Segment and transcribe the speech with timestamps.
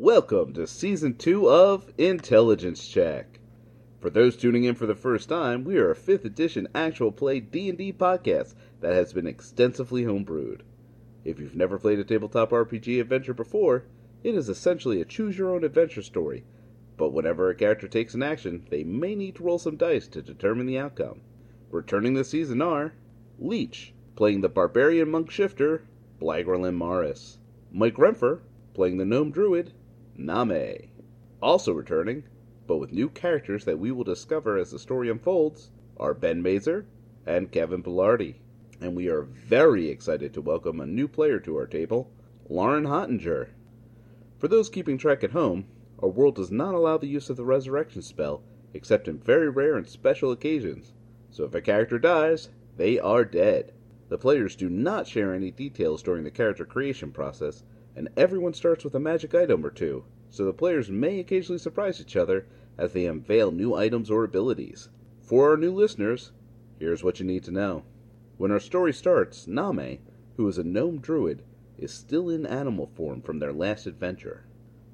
[0.00, 3.40] Welcome to Season 2 of Intelligence Check.
[4.00, 7.40] For those tuning in for the first time, we are a 5th edition actual play
[7.40, 10.60] D&D podcast that has been extensively homebrewed.
[11.24, 13.86] If you've never played a tabletop RPG adventure before,
[14.22, 16.44] it is essentially a choose-your-own-adventure story,
[16.96, 20.22] but whenever a character takes an action, they may need to roll some dice to
[20.22, 21.22] determine the outcome.
[21.72, 22.92] Returning this season are
[23.40, 25.82] Leech, playing the barbarian monk shifter,
[26.20, 27.40] Blagrelin Morris.
[27.72, 28.42] Mike Rempher,
[28.74, 29.72] playing the gnome druid,
[30.18, 30.90] Name.
[31.40, 32.24] Also returning,
[32.66, 36.86] but with new characters that we will discover as the story unfolds, are Ben Mazer
[37.24, 38.34] and Kevin Pillardi.
[38.80, 42.10] And we are very excited to welcome a new player to our table,
[42.48, 43.50] Lauren Hottinger.
[44.38, 45.66] For those keeping track at home,
[46.00, 48.42] our world does not allow the use of the resurrection spell
[48.74, 50.92] except in very rare and special occasions.
[51.30, 53.72] So if a character dies, they are dead.
[54.08, 57.62] The players do not share any details during the character creation process,
[57.98, 62.00] and everyone starts with a magic item or two, so the players may occasionally surprise
[62.00, 62.46] each other
[62.78, 64.88] as they unveil new items or abilities.
[65.20, 66.30] For our new listeners,
[66.78, 67.82] here's what you need to know.
[68.36, 69.98] When our story starts, Name,
[70.36, 71.42] who is a gnome druid,
[71.76, 74.46] is still in animal form from their last adventure.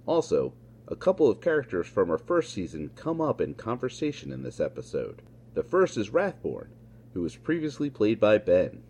[0.06, 0.55] Also,
[0.89, 5.20] a couple of characters from our first season come up in conversation in this episode.
[5.52, 6.68] The first is Wrathborn,
[7.12, 8.83] who was previously played by Ben.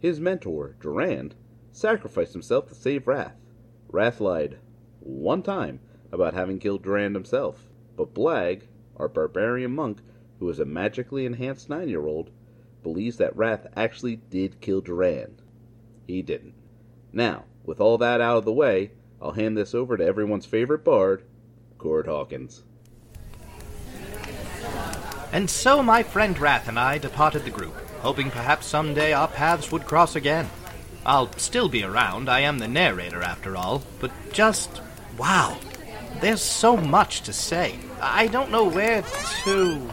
[0.00, 1.36] His mentor, Durand,
[1.70, 3.36] sacrificed himself to save Wrath.
[3.92, 4.58] Wrath lied
[5.00, 8.62] one time about having killed Durand himself, but Blag,
[8.96, 9.98] our barbarian monk,
[10.40, 12.30] who is a magically enhanced nine year old,
[12.82, 15.42] believes that Wrath actually did kill Durand.
[16.06, 16.54] He didn't.
[17.12, 20.84] Now, with all that out of the way, I'll hand this over to everyone's favorite
[20.84, 21.22] bard,
[21.78, 22.64] Cord Hawkins.
[25.32, 29.70] And so my friend Wrath and I departed the group, hoping perhaps someday our paths
[29.70, 30.48] would cross again.
[31.04, 34.80] I'll still be around, I am the narrator after all, but just
[35.18, 35.58] wow.
[36.20, 37.78] There's so much to say.
[38.00, 39.02] I don't know where
[39.44, 39.90] to.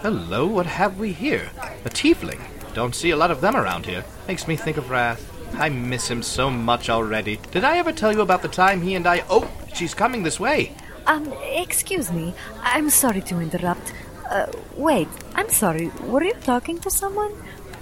[0.00, 1.50] Hello, what have we here?
[1.84, 2.40] A tiefling.
[2.72, 4.04] Don't see a lot of them around here.
[4.26, 5.28] Makes me think of Wrath.
[5.54, 7.38] I miss him so much already.
[7.50, 9.24] Did I ever tell you about the time he and I.
[9.28, 10.74] Oh, she's coming this way.
[11.06, 12.34] Um, excuse me.
[12.62, 13.92] I'm sorry to interrupt.
[14.30, 14.46] Uh,
[14.76, 15.88] wait, I'm sorry.
[16.04, 17.32] Were you talking to someone?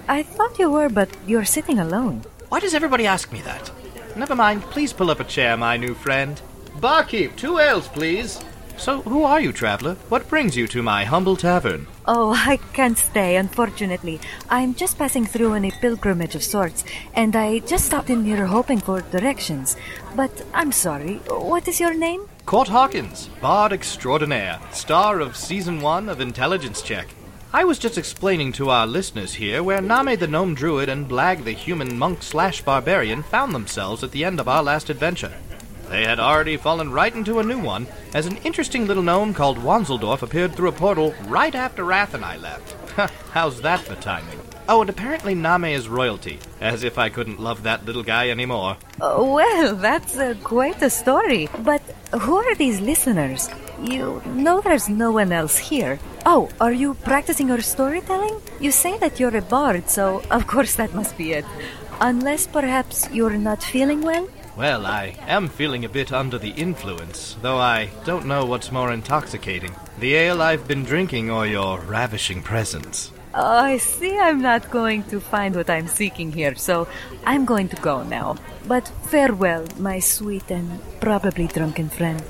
[0.09, 2.23] I thought you were, but you're sitting alone.
[2.51, 3.71] Why does everybody ask me that?
[4.17, 6.41] Never mind, please pull up a chair, my new friend.
[6.81, 8.41] Barkeep, two ales, please.
[8.75, 9.93] So, who are you, traveler?
[10.09, 11.87] What brings you to my humble tavern?
[12.05, 14.19] Oh, I can't stay, unfortunately.
[14.49, 18.45] I'm just passing through on a pilgrimage of sorts, and I just stopped in here
[18.47, 19.77] hoping for directions.
[20.13, 22.27] But I'm sorry, what is your name?
[22.45, 27.07] Cord Hawkins, Bard Extraordinaire, star of Season 1 of Intelligence Check.
[27.53, 31.43] I was just explaining to our listeners here where Name the Gnome Druid and Blag
[31.43, 35.33] the Human Monk slash Barbarian found themselves at the end of our last adventure.
[35.89, 39.57] They had already fallen right into a new one, as an interesting little gnome called
[39.57, 42.71] Wanzeldorf appeared through a portal right after Wrath and I left.
[43.31, 44.39] How's that for timing?
[44.69, 48.77] Oh, and apparently Name is royalty, as if I couldn't love that little guy anymore.
[49.01, 51.49] Oh, well, that's uh, quite a story.
[51.59, 51.81] But
[52.17, 53.49] who are these listeners?
[53.83, 55.99] You know there's no one else here.
[56.25, 58.39] Oh, are you practicing your storytelling?
[58.59, 61.45] You say that you're a bard, so of course that must be it.
[61.99, 64.27] Unless perhaps you're not feeling well?
[64.55, 68.91] Well, I am feeling a bit under the influence, though I don't know what's more
[68.91, 73.11] intoxicating the ale I've been drinking or your ravishing presence.
[73.35, 76.87] Oh, I see I'm not going to find what I'm seeking here, so
[77.23, 78.35] I'm going to go now.
[78.67, 82.21] But farewell, my sweet and probably drunken friend.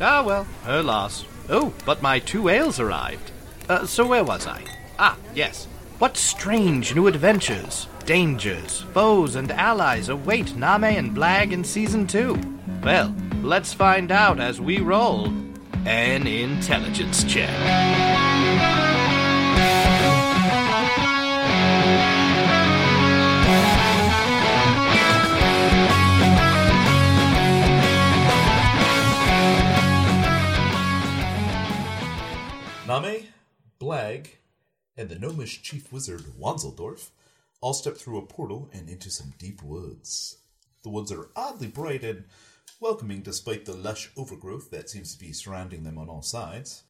[0.00, 1.24] Ah, well, her loss.
[1.52, 3.32] Oh, but my two ales arrived.
[3.68, 4.62] Uh, so where was I?
[5.00, 5.66] Ah, yes.
[5.98, 12.38] What strange new adventures, dangers, foes, and allies await Name and Blag in Season 2?
[12.84, 13.12] Well,
[13.42, 15.26] let's find out as we roll
[15.86, 17.50] an intelligence check.
[32.90, 33.28] Name,
[33.80, 34.30] Blag,
[34.96, 37.10] and the gnomish chief wizard Wanzeldorf
[37.60, 40.38] all step through a portal and into some deep woods.
[40.82, 42.24] The woods are oddly bright and
[42.80, 46.82] welcoming despite the lush overgrowth that seems to be surrounding them on all sides.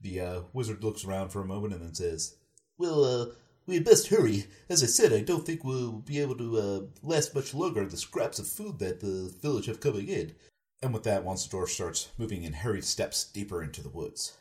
[0.00, 2.34] The uh, wizard looks around for a moment and then says,
[2.76, 3.26] Well, uh,
[3.66, 4.46] we had best hurry.
[4.68, 7.90] As I said, I don't think we'll be able to uh, last much longer on
[7.90, 10.34] the scraps of food that the village have coming in.
[10.82, 14.36] And with that, Wanzeldorf starts moving in hurried steps deeper into the woods.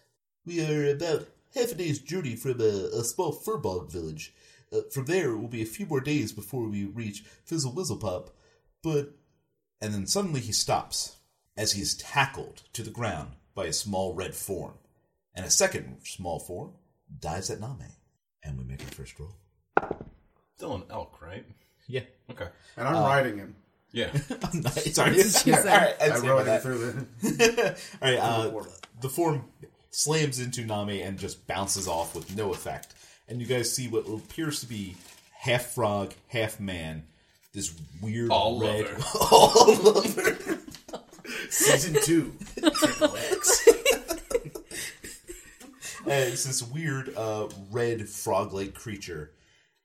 [0.46, 4.34] We are about half a day's journey from a, a small furbolg village.
[4.72, 7.98] Uh, from there, it will be a few more days before we reach Fizzle Whizzle
[7.98, 8.36] Pop.
[8.82, 9.14] But
[9.82, 11.18] and then suddenly he stops
[11.56, 14.74] as he is tackled to the ground by a small red form.
[15.36, 16.72] And a second small form
[17.20, 17.78] dives at Name.
[18.44, 19.36] And we make our first roll.
[20.58, 21.46] Still an elk, right?
[21.88, 22.02] Yeah.
[22.30, 22.48] Okay.
[22.78, 23.56] And I'm riding him.
[23.92, 24.12] Yeah.
[24.54, 24.96] nice.
[24.96, 25.18] Sorry.
[25.46, 26.62] Yeah, All right, I I'd rode him that.
[26.64, 26.78] through
[27.22, 27.78] the.
[28.02, 28.68] All right, uh, form.
[29.02, 29.46] the form
[29.94, 32.94] slams into Nami and just bounces off with no effect.
[33.28, 34.96] And you guys see what appears to be
[35.32, 37.04] half frog, half man.
[37.54, 38.86] This weird All red.
[38.86, 38.98] leather.
[39.32, 40.38] all leather.
[41.50, 42.34] Season two.
[42.60, 43.70] Triple X.
[46.06, 49.32] And it's this weird uh, red frog-like creature,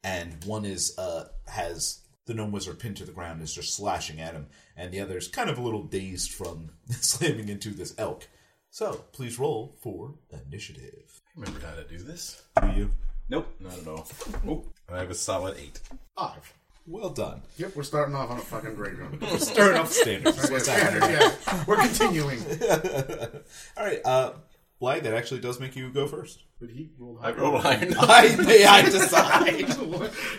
[0.03, 4.21] and one is uh, has the gnome wizard pinned to the ground, is just slashing
[4.21, 7.95] at him, and the other is kind of a little dazed from slamming into this
[7.99, 8.27] elk.
[8.71, 10.15] So please roll for
[10.47, 11.21] initiative.
[11.37, 12.43] I Remember how to do this?
[12.61, 12.91] Do you?
[13.29, 14.07] Nope, not at all.
[14.47, 15.81] Oh, I have a solid eight.
[16.17, 16.53] Five.
[16.87, 17.43] Well done.
[17.59, 19.21] Yep, we're starting off on a fucking great run.
[19.39, 20.51] Start off standards.
[20.51, 21.11] What's happening?
[21.11, 22.39] yeah, we're continuing.
[23.77, 24.33] All right, uh,
[24.81, 26.45] Blag, that actually does make you go first.
[26.61, 27.35] But he rolled I higher.
[27.35, 27.95] rolled iron.
[27.99, 29.53] I may I decide.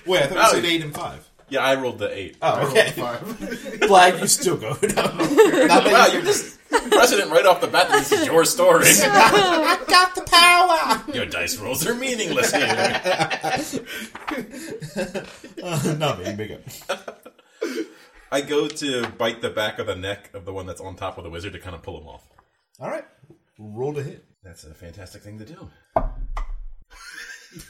[0.08, 1.30] Wait, I thought you said eight and five.
[1.50, 2.38] yeah, I rolled the eight.
[2.42, 2.92] Oh, okay.
[2.92, 3.22] five.
[3.82, 4.70] Blag, you still go.
[4.82, 4.88] No.
[4.88, 6.59] Not that Wow, you- you're just
[6.92, 7.90] precedent right off the bat.
[7.90, 8.86] This is your story.
[8.88, 11.16] I got the power.
[11.16, 13.76] Your dice rolls are meaningless here.
[15.62, 16.58] Uh, no, man, you make.
[18.32, 21.18] I go to bite the back of the neck of the one that's on top
[21.18, 22.26] of the wizard to kind of pull him off.
[22.80, 23.04] All right,
[23.58, 24.24] roll to hit.
[24.42, 25.70] That's a fantastic thing to do.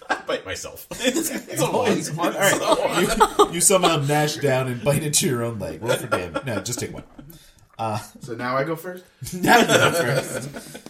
[0.09, 0.85] I bite myself.
[0.91, 2.03] It's, it's a one.
[2.19, 5.81] All right, you, you somehow gnash down and bite into your own leg.
[5.81, 6.45] Roll for damage.
[6.45, 7.03] No, just take one.
[8.21, 9.05] So now I go first.
[9.33, 10.89] Now you go first.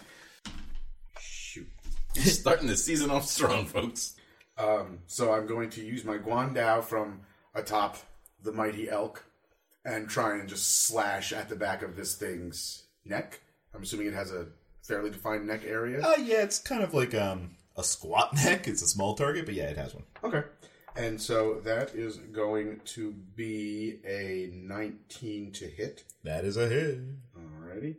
[1.20, 1.68] Shoot.
[2.16, 4.16] Starting the season off strong, folks.
[4.58, 7.22] Um, so I'm going to use my Guandao from
[7.56, 7.98] atop
[8.44, 9.24] the mighty elk
[9.86, 13.40] and try and just slash at the back of this thing's neck.
[13.74, 14.48] I'm assuming it has a
[14.82, 16.02] fairly defined neck area.
[16.02, 18.68] Uh, yeah, it's kind of like um a squat neck.
[18.68, 20.04] It's a small target, but yeah, it has one.
[20.24, 20.44] Okay.
[21.00, 26.04] And so that is going to be a 19 to hit.
[26.26, 27.00] That is a hit.
[27.38, 27.96] Alrighty.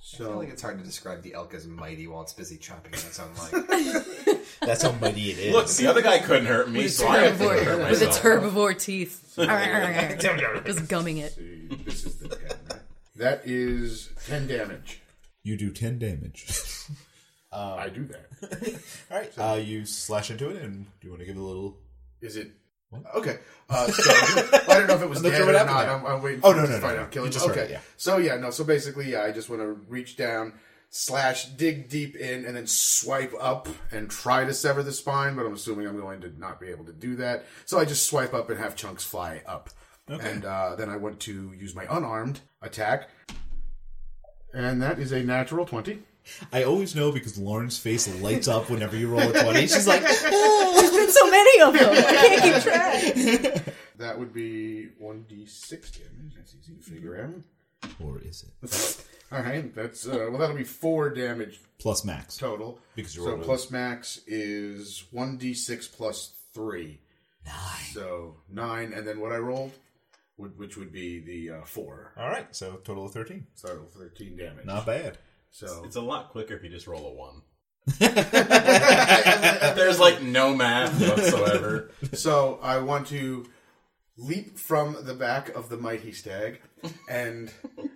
[0.00, 2.56] So I feel like it's hard to describe the elk as mighty while it's busy
[2.56, 4.38] chopping at its own leg.
[4.60, 5.52] That's how mighty it is.
[5.52, 8.22] Look, the other guy couldn't hurt me, so I have to hurt Herbivore, with its
[8.24, 8.54] myself.
[8.54, 9.32] herbivore teeth.
[10.66, 11.84] Just gumming it.
[11.84, 12.38] this is the 10,
[12.70, 12.80] right?
[13.16, 15.00] That is 10 damage.
[15.42, 16.46] you do ten damage.
[17.52, 18.80] I do that.
[19.10, 21.42] All right, uh, you slash into it, and do you want to give it a
[21.42, 21.78] little?
[22.26, 22.50] Is it?
[23.14, 23.38] Okay.
[23.68, 24.10] Uh, so
[24.68, 25.70] I don't know if it was dead or not.
[25.88, 27.02] I'm, I'm waiting Oh, for no, no, no, find no.
[27.02, 27.10] out.
[27.10, 27.32] Killing.
[27.36, 27.60] Okay.
[27.62, 27.80] it, yeah.
[27.96, 28.50] So yeah, no.
[28.50, 30.52] So basically, yeah, I just want to reach down,
[30.90, 35.34] slash, dig deep in, and then swipe up and try to sever the spine.
[35.36, 37.44] But I'm assuming I'm going to not be able to do that.
[37.64, 39.70] So I just swipe up and have chunks fly up.
[40.10, 40.30] okay.
[40.30, 43.08] And uh, then I want to use my unarmed attack,
[44.54, 46.02] and that is a natural twenty.
[46.52, 49.62] I always know because Lauren's face lights up whenever you roll a twenty.
[49.62, 51.90] She's like, There's been so many of them.
[51.92, 53.74] I can't keep track.
[53.98, 56.34] That would be one d six damage.
[56.36, 57.90] That's easy to figure out.
[58.04, 60.38] or is it All right, that's uh, well.
[60.38, 62.36] That'll be four damage plus max?
[62.36, 62.78] total.
[62.94, 67.00] Because you so rolled a- plus max is one d six plus three.
[67.46, 67.54] Nine.
[67.94, 69.72] So nine, and then what I rolled,
[70.36, 72.12] would, which would be the uh, four.
[72.18, 73.46] All right, so total of thirteen.
[73.54, 74.66] So thirteen damage.
[74.66, 75.16] Not bad.
[75.56, 77.40] So It's a lot quicker if you just roll a one.
[79.74, 81.92] There's like no math whatsoever.
[82.12, 83.46] so I want to
[84.18, 86.60] leap from the back of the mighty stag
[87.08, 87.50] and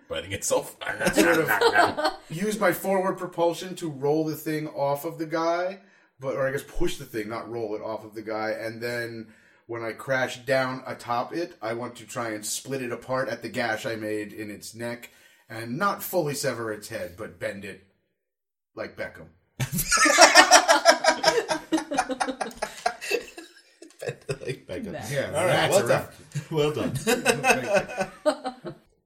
[0.08, 0.74] Biting itself.
[1.12, 5.80] sort of use my forward propulsion to roll the thing off of the guy,
[6.18, 8.82] but or I guess push the thing, not roll it off of the guy, and
[8.82, 9.34] then
[9.66, 13.42] when I crash down atop it, I want to try and split it apart at
[13.42, 15.10] the gash I made in its neck,
[15.50, 17.84] and not fully sever its head, but bend it
[18.74, 19.26] like Beckham.
[24.00, 25.04] Bend it like Becca.
[25.10, 26.92] Yeah, All right, that's well done.
[28.24, 28.54] Well done.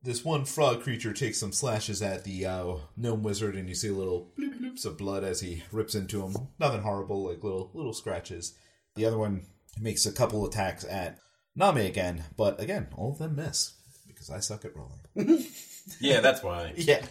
[0.03, 3.91] this one frog creature takes some slashes at the uh, gnome wizard, and you see
[3.91, 6.49] little bloop bloops of blood as he rips into him.
[6.59, 8.55] Nothing horrible, like little little scratches.
[8.95, 9.47] The other one
[9.81, 11.19] makes a couple attacks at
[11.57, 13.73] Nami again, but again, all of them miss
[14.07, 15.45] because I suck at rolling.
[16.01, 16.73] yeah, that's why.
[16.77, 17.05] yeah,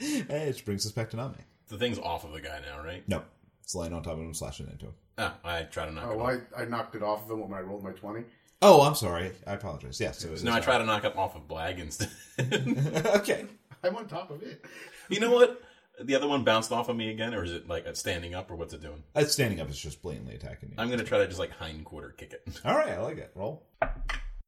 [0.00, 1.36] which brings us back to Nami.
[1.68, 3.06] The thing's off of the guy now, right?
[3.08, 3.22] No,
[3.62, 4.94] it's laying on top of him, slashing into him.
[5.18, 6.38] Ah, I try to knock it Oh, off.
[6.56, 8.24] I, I knocked it off of him when I rolled my 20.
[8.62, 9.32] Oh, I'm sorry.
[9.46, 10.00] I apologize.
[10.00, 12.10] Yes, so it is No, I try to knock it off of Blag instead.
[13.16, 13.46] okay.
[13.82, 14.64] I'm on top of it.
[15.08, 15.60] you know what?
[16.00, 18.56] The other one bounced off of me again, or is it like standing up, or
[18.56, 19.02] what's it doing?
[19.14, 20.74] Uh, standing up is just blatantly attacking you.
[20.78, 22.60] I'm gonna try to just like hind quarter kick it.
[22.64, 23.30] All right, I like it.
[23.34, 23.66] Roll.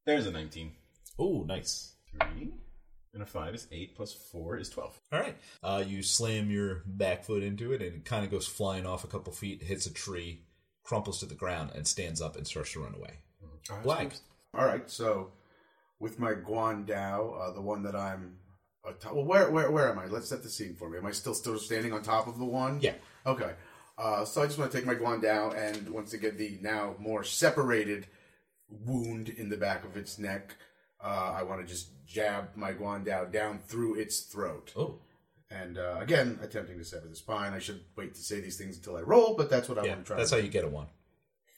[0.05, 0.71] There's a 19.
[1.19, 1.93] Oh, nice.
[2.11, 2.51] Three.
[3.15, 4.99] And a 5 is 8, plus 4 is 12.
[5.13, 5.37] All right.
[5.63, 9.05] Uh, you slam your back foot into it, and it kind of goes flying off
[9.05, 10.41] a couple feet, hits a tree,
[10.83, 13.13] crumples to the ground, and stands up and starts to run away.
[13.83, 14.19] Blag.
[14.53, 15.31] All right, so
[15.99, 18.37] with my Guan Dao, uh, the one that I'm.
[18.87, 20.05] Atop, well, where, where where am I?
[20.05, 20.97] Let's set the scene for me.
[20.97, 22.79] Am I still still standing on top of the one?
[22.81, 22.93] Yeah.
[23.25, 23.53] Okay.
[23.97, 26.95] Uh, so I just want to take my Guan Dao and once again the now
[26.99, 28.07] more separated
[28.69, 30.55] wound in the back of its neck.
[31.05, 34.73] Uh, I want to just jab my Guan Dao down through its throat.
[34.75, 34.95] Oh.
[35.51, 37.53] And uh, again, attempting to sever the spine.
[37.53, 39.89] I should wait to say these things until I roll, but that's what I Yeah,
[39.91, 40.17] want to try.
[40.17, 40.87] that's how you get a one.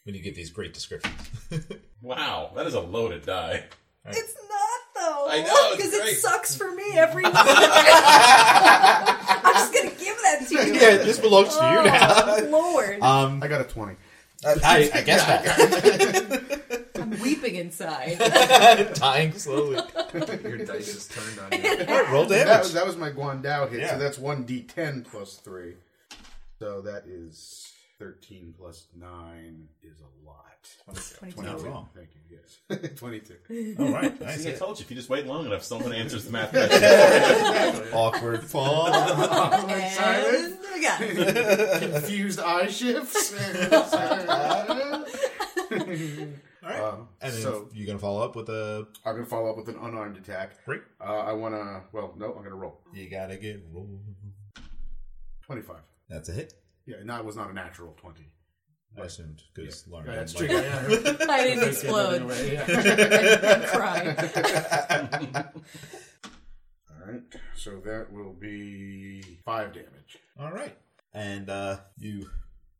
[0.03, 1.15] When you get these great descriptions.
[2.03, 3.63] Wow, that is a loaded die.
[4.05, 5.27] It's not though.
[5.29, 7.33] I know, because it sucks for me every time.
[7.35, 10.73] I'm just gonna give that to you.
[10.75, 12.23] yeah, this belongs to you now.
[12.25, 13.95] Oh, Lord, Um, I got a twenty.
[14.45, 16.56] I, I guess that.
[17.13, 18.17] I'm weeping inside.
[18.95, 19.79] Dying slowly.
[20.13, 21.69] Your dice is turned on you.
[21.93, 22.63] All right, roll That damage.
[22.63, 23.91] was, that was my Guan Dao hit, Yeah.
[23.91, 25.73] so that's 1d10 plus 3.
[26.59, 30.43] So that is 13 plus 9 is a lot.
[31.19, 31.41] 22.
[31.43, 31.87] Not wrong.
[31.95, 32.37] Thank you,
[32.69, 32.91] yes.
[32.97, 33.75] 22.
[33.79, 34.43] All right, nice.
[34.43, 36.51] See, I told you, if you just wait long enough, someone answers the math.
[36.51, 37.87] Question.
[37.93, 38.87] Awkward fall.
[38.93, 41.87] And we.
[41.91, 43.33] Confused eye shifts.
[45.71, 46.79] All right.
[46.81, 49.57] Um, and then so you're gonna follow up with a I'm going to follow up
[49.57, 50.63] with an unarmed attack.
[50.65, 50.81] Great.
[50.99, 52.81] Uh, I want to, well, no, I'm going to roll.
[52.93, 53.99] You gotta get roll.
[55.43, 55.77] 25.
[56.09, 56.53] That's a hit.
[56.85, 58.29] Yeah, no, it was not a natural 20.
[58.99, 60.59] I assumed because Yeah, Lauren that's didn't true.
[60.59, 61.25] Yeah, yeah.
[61.29, 62.15] I didn't explode.
[62.15, 63.67] Anyway, yeah.
[63.67, 65.45] Cry.
[66.89, 67.21] All right,
[67.55, 70.17] so that will be 5 damage.
[70.39, 70.75] All right.
[71.13, 72.29] And uh, you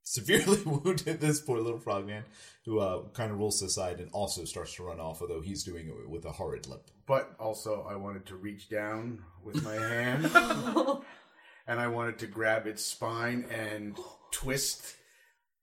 [0.07, 2.23] severely wounded this poor little frogman
[2.63, 5.41] who uh, kind of rolls to the side and also starts to run off, although
[5.41, 6.83] he's doing it with a horrid limp.
[7.05, 10.25] But also, I wanted to reach down with my hand,
[11.67, 13.97] and I wanted to grab its spine and
[14.31, 14.95] twist.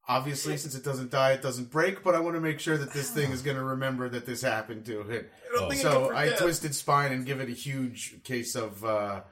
[0.07, 2.03] Obviously, since it doesn't die, it doesn't break.
[2.03, 4.43] But I want to make sure that this thing is going to remember that this
[4.43, 5.33] happened to it.
[5.77, 9.23] so I twisted spine and give it a huge case of uh,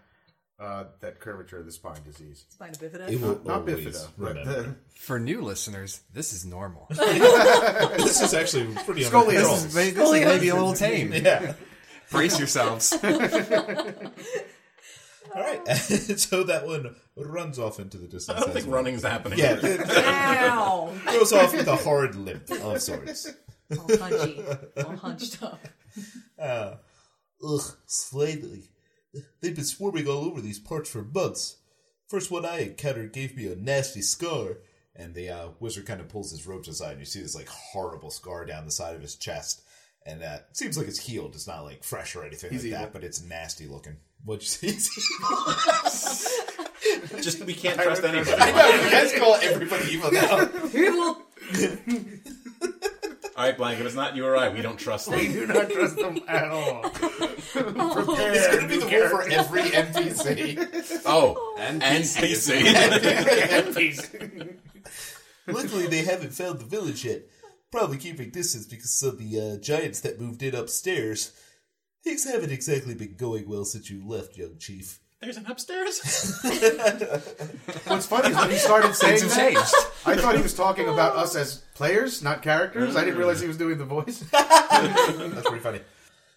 [0.61, 2.45] uh, that curvature of the spine disease.
[2.51, 3.09] Spina bifida.
[3.11, 4.63] It will Not always bifida, but remember.
[4.63, 6.87] the For new listeners, this is normal.
[6.91, 9.33] this is actually pretty under Scoliosis.
[9.35, 11.13] This is, may- this is maybe a little tame.
[11.13, 11.55] Yeah.
[12.11, 12.93] Brace yourselves.
[15.35, 15.67] All right.
[15.69, 18.37] so that one runs off into the distance.
[18.37, 18.77] I don't as think well.
[18.77, 19.39] running's happening.
[19.39, 20.93] Yeah, it Ow!
[21.07, 23.33] goes off with a horrid limp of sorts.
[23.71, 24.85] All hunchy.
[24.85, 25.59] All hunched up.
[26.39, 26.75] Uh,
[27.43, 28.65] ugh, slightly.
[29.41, 31.57] They've been swarming all over these parts for months.
[32.09, 34.59] First one I encountered gave me a nasty scar.
[34.95, 37.49] And the uh, wizard kind of pulls his robes aside, and you see this like
[37.49, 39.63] horrible scar down the side of his chest.
[40.05, 41.35] And uh, it seems like it's healed.
[41.35, 42.81] It's not like fresh or anything He's like evil.
[42.81, 43.97] that, but it's nasty looking.
[44.25, 44.93] What'd you say?
[47.23, 48.31] Just we can't trust anybody.
[48.31, 50.49] you guys call everybody evil now.
[50.75, 51.23] Evil.
[53.35, 53.81] All right, Blank.
[53.81, 55.19] If it's not you or I, we don't trust them.
[55.19, 56.83] we do not trust them at all.
[56.91, 61.03] Prepare It's gonna be new the rule for every NPC.
[61.07, 62.63] Oh, and PC.
[65.47, 67.23] Luckily, they haven't found the village yet.
[67.71, 71.33] Probably keeping distance because of the uh, giants that moved in upstairs.
[72.05, 75.01] Things haven't exactly been going well since you left, young chief.
[75.23, 76.01] There's an upstairs.
[77.87, 79.75] What's funny is when he started saying Things have that, changed.
[80.05, 82.97] I thought he was talking about us as players, not characters.
[82.97, 84.19] I didn't realize he was doing the voice.
[84.33, 85.79] That's pretty funny.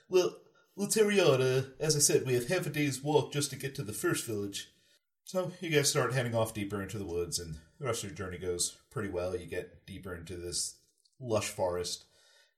[0.08, 0.38] Well,
[0.76, 1.20] we'll carry.
[1.20, 3.92] Uh, as I said, we have half a day's walk just to get to the
[3.92, 4.70] first village.
[5.24, 8.18] So you guys start heading off deeper into the woods, and the rest of your
[8.18, 9.36] journey goes pretty well.
[9.36, 10.78] You get deeper into this
[11.20, 12.06] lush forest,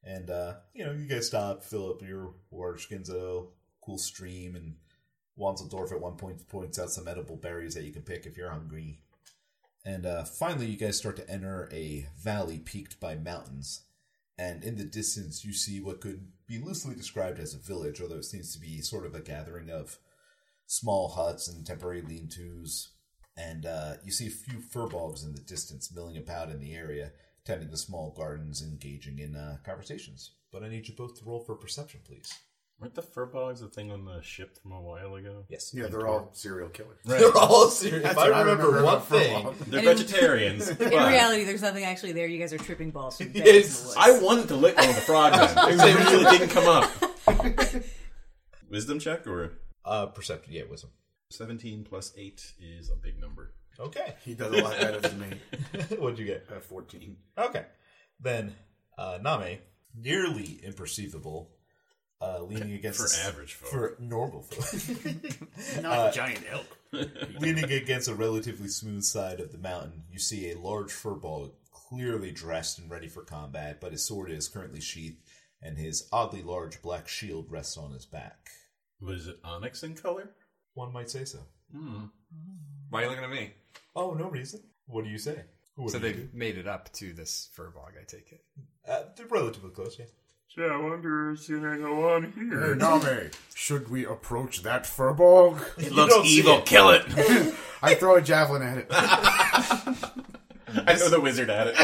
[0.04, 3.44] and uh, you know you guys stop, fill up your water skins at a
[3.82, 4.76] cool stream, and
[5.38, 8.50] Wanzeldorf at one point points out some edible berries that you can pick if you're
[8.50, 9.00] hungry.
[9.86, 13.82] And uh, finally, you guys start to enter a valley peaked by mountains
[14.38, 18.18] and in the distance you see what could be loosely described as a village, although
[18.18, 19.98] it seems to be sort of a gathering of
[20.68, 22.90] small huts and temporary lean-tos.
[23.36, 27.12] And uh, you see a few furbolgs in the distance milling about in the area,
[27.46, 30.32] tending to small gardens, engaging in uh, conversations.
[30.52, 32.32] But I need you both to roll for perception, please.
[32.80, 35.46] Weren't the furbolgs a thing on the ship from a while ago?
[35.50, 35.72] Yes.
[35.74, 37.00] Yeah, they're all serial killers.
[37.06, 38.06] They're all serious.
[38.12, 39.48] If I what I remember, remember one thing.
[39.68, 40.70] They're And in- vegetarians.
[40.70, 42.28] In but reality, there's nothing actually there.
[42.28, 43.18] You guys are tripping balls.
[43.18, 43.96] From Yes.
[43.98, 45.78] I wanted to lick one of the frogmen.
[45.78, 46.92] They really didn't come up.
[48.70, 49.54] Wisdom check or
[49.86, 50.92] uh, perception, yeah, wisdom.
[51.32, 53.54] 17 plus 8 is a big number.
[53.80, 54.16] Okay.
[54.24, 55.28] He does a lot better than me.
[55.98, 56.46] What'd you get?
[56.56, 57.16] Uh, 14.
[57.38, 57.66] Okay.
[58.20, 58.54] Then,
[58.98, 59.60] uh, Name,
[59.96, 61.48] nearly imperceivable,
[62.22, 63.70] uh, leaning against For a s- average folk.
[63.70, 65.82] for normal folk.
[65.82, 66.66] Not giant elk.
[67.40, 72.32] Leaning against a relatively smooth side of the mountain, you see a large furball clearly
[72.32, 75.18] dressed and ready for combat, but his sword is currently sheathed,
[75.62, 78.50] and his oddly large black shield rests on his back.
[79.02, 80.30] Was it onyx in color?
[80.74, 81.40] One might say so.
[82.90, 83.52] Why are you looking at me?
[83.96, 84.62] Oh, no reason.
[84.86, 85.44] What do you say?
[85.76, 88.42] What So they've made it up to this furbolg, I take it.
[88.56, 88.92] do?
[88.92, 90.06] Uh, they're relatively close, yeah.
[90.58, 90.66] Hey,
[91.50, 95.60] Name, should we approach that furball?
[95.78, 96.62] It looks evil.
[96.62, 97.04] Kill it.
[97.84, 98.88] I throw a javelin at it.
[98.90, 101.76] I know the wizard at it.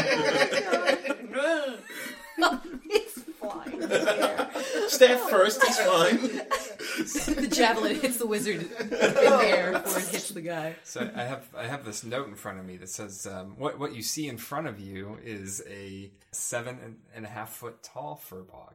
[2.90, 4.50] It's flying in the air.
[4.88, 5.60] Stab first.
[5.62, 7.34] it's fine.
[7.34, 10.76] The javelin hits the wizard in the air before it hits the guy.
[10.84, 13.78] So I have I have this note in front of me that says um, what
[13.78, 17.82] what you see in front of you is a seven and, and a half foot
[17.82, 18.74] tall furbolg.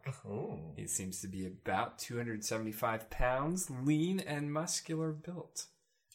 [0.75, 5.65] He seems to be about 275 pounds, lean and muscular built.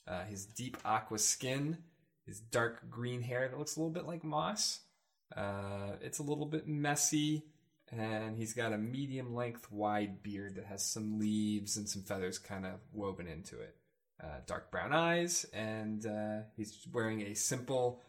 [0.07, 1.79] Uh, his deep aqua skin,
[2.27, 4.81] his dark green hair that looks a little bit like moss.
[5.35, 7.45] Uh, it's a little bit messy,
[7.91, 12.39] and he's got a medium length wide beard that has some leaves and some feathers
[12.39, 13.77] kind of woven into it
[14.23, 18.01] uh, dark brown eyes, and uh, he's wearing a simple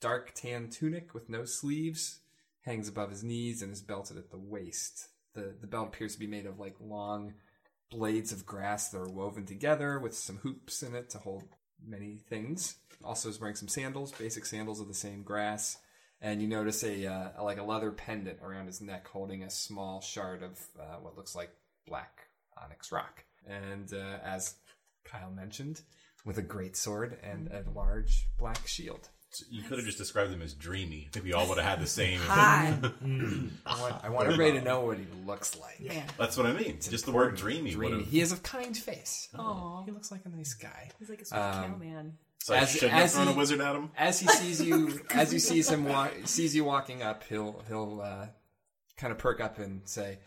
[0.00, 2.20] dark tan tunic with no sleeves,
[2.62, 5.08] hangs above his knees, and is belted at the waist.
[5.34, 7.34] The the belt appears to be made of like long
[7.90, 11.44] blades of grass that are woven together with some hoops in it to hold
[11.84, 12.76] many things.
[13.02, 15.78] Also, is wearing some sandals, basic sandals of the same grass.
[16.24, 20.00] And you notice a uh, like a leather pendant around his neck, holding a small
[20.00, 21.50] shard of uh, what looks like
[21.86, 23.24] black onyx rock.
[23.46, 24.54] And uh, as
[25.04, 25.82] Kyle mentioned,
[26.24, 29.10] with a great sword and a large black shield.
[29.50, 31.08] You could have just described him as dreamy.
[31.08, 32.18] I think we all would have had the same.
[32.22, 32.72] Hi.
[33.66, 35.76] I want, I want everybody to know what he looks like.
[35.80, 36.04] Yeah.
[36.16, 36.76] That's what I mean.
[36.76, 37.72] It's Just the word dreamy.
[37.72, 38.04] Dreamy.
[38.04, 39.28] He has a kind face.
[39.36, 39.82] Aw.
[39.84, 40.90] He looks like a nice guy.
[41.00, 42.18] He's like a sweet Um, cowman.
[42.44, 43.90] So I As- shouldn't have as thrown a he- wizard at him.
[43.96, 48.02] As he sees you, as he sees him wa- sees you walking up, he'll he'll
[48.02, 48.26] uh,
[48.98, 50.18] kind of perk up and say,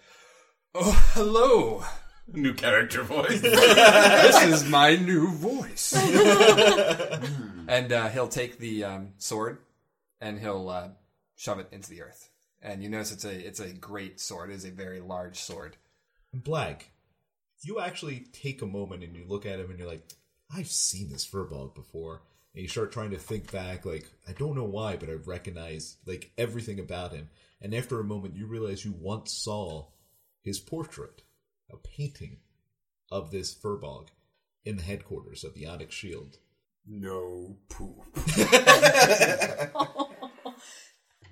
[0.73, 1.83] "Oh, hello.
[2.33, 3.39] New character voice.
[3.43, 5.93] This is my new voice."
[7.67, 9.59] and uh, he'll take the um, sword
[10.19, 10.87] and he'll uh,
[11.35, 12.31] shove it into the earth.
[12.63, 14.49] And you notice it's a it's a great sword.
[14.49, 15.77] It is a very large sword.
[16.35, 16.81] Blag,
[17.61, 20.01] you actually take a moment and you look at him and you're like,
[20.53, 22.21] I've seen this furball before.
[22.53, 25.97] And you start trying to think back, like, I don't know why, but I recognize
[26.05, 27.29] like everything about him.
[27.61, 29.87] And after a moment, you realize you once saw
[30.41, 31.21] his portrait,
[31.71, 32.37] a painting
[33.11, 34.07] of this furbolg
[34.65, 36.37] in the headquarters of the Onyx Shield.
[36.85, 38.05] No poop.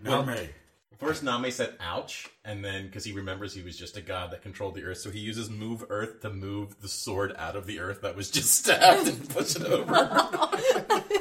[0.03, 0.49] Name.
[0.97, 4.41] First, Name said "ouch," and then because he remembers he was just a god that
[4.41, 7.79] controlled the earth, so he uses "move earth" to move the sword out of the
[7.79, 11.01] earth that was just stabbed and push it over.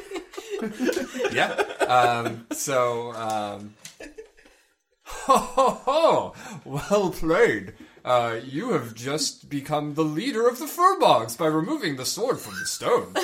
[1.32, 1.50] Yeah.
[1.88, 3.74] Um, so, um,
[5.02, 6.34] ho ho ho!
[6.64, 7.74] Well played.
[8.04, 12.54] Uh, you have just become the leader of the Furbolgs by removing the sword from
[12.58, 13.14] the stone.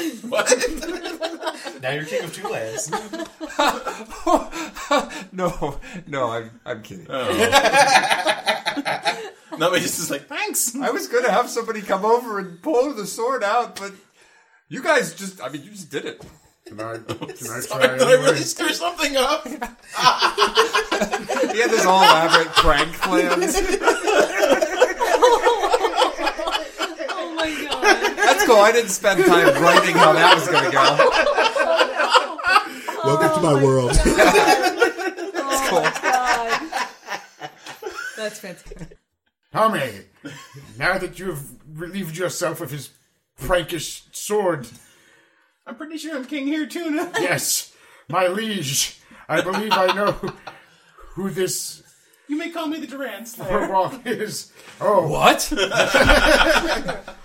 [1.83, 2.91] Now you're king of two lands.
[5.33, 7.07] no, no, I'm, I'm kidding.
[7.09, 7.31] Oh.
[9.59, 13.07] Name just is like, "Thanks." I was gonna have somebody come over and pull the
[13.07, 13.93] sword out, but
[14.69, 16.23] you guys just, I mean, you just did it.
[16.67, 19.47] Can I, can I try Did I really stir something up?
[19.47, 19.53] He
[21.61, 23.57] had this all elaborate prank plans.
[27.13, 28.17] Oh my god.
[28.17, 28.57] That's cool.
[28.57, 31.11] I didn't spend time writing how that was gonna go.
[33.05, 33.91] Welcome to oh my world.
[33.93, 34.05] That's
[35.69, 35.79] cool.
[35.79, 37.49] Oh God.
[38.17, 38.99] That's fantastic.
[39.53, 39.91] Tommy,
[40.79, 42.91] now that you've relieved yourself of his
[43.41, 44.69] prankish sword,
[45.67, 47.11] I'm pretty sure I'm king here too now.
[47.19, 47.75] yes,
[48.09, 50.13] my liege, I believe I know
[51.15, 51.83] who this
[52.29, 53.49] You may call me the Durand Slayer.
[53.49, 54.53] Furball is.
[54.81, 55.51] Oh, What?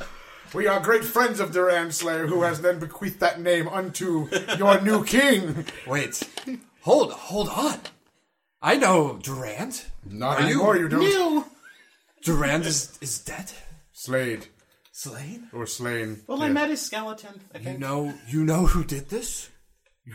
[0.56, 4.80] we are great friends of Durand Slayer, who has then bequeathed that name unto your
[4.82, 5.66] new king.
[5.88, 6.24] Wait.
[6.82, 7.80] Hold, hold on.
[8.62, 9.84] I know Durand.
[10.10, 11.00] Not Are you anymore, you, don't.
[11.02, 11.46] New.
[12.24, 13.52] Durand is, is dead?
[13.94, 14.48] Slayed
[14.92, 15.50] Slain?
[15.54, 16.22] or slain.
[16.28, 16.54] Well, I Yes.
[16.54, 17.42] met his skeleton.
[17.54, 17.80] I You think.
[17.80, 19.50] know, you know who did this?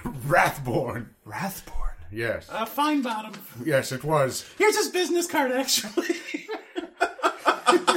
[0.05, 1.11] Wrathborn.
[1.25, 1.77] Wrathborn.
[2.13, 3.33] Yes, Uh, fine bottom.
[3.65, 4.45] yes, it was.
[4.59, 6.17] Here's his business card, actually.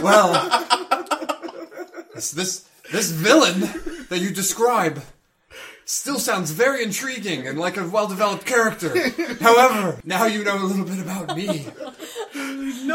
[0.03, 0.33] Well,
[2.13, 3.61] this, this this villain
[4.09, 5.01] that you describe
[5.85, 8.89] still sounds very intriguing and like a well-developed character.
[9.39, 11.65] However, now you know a little bit about me.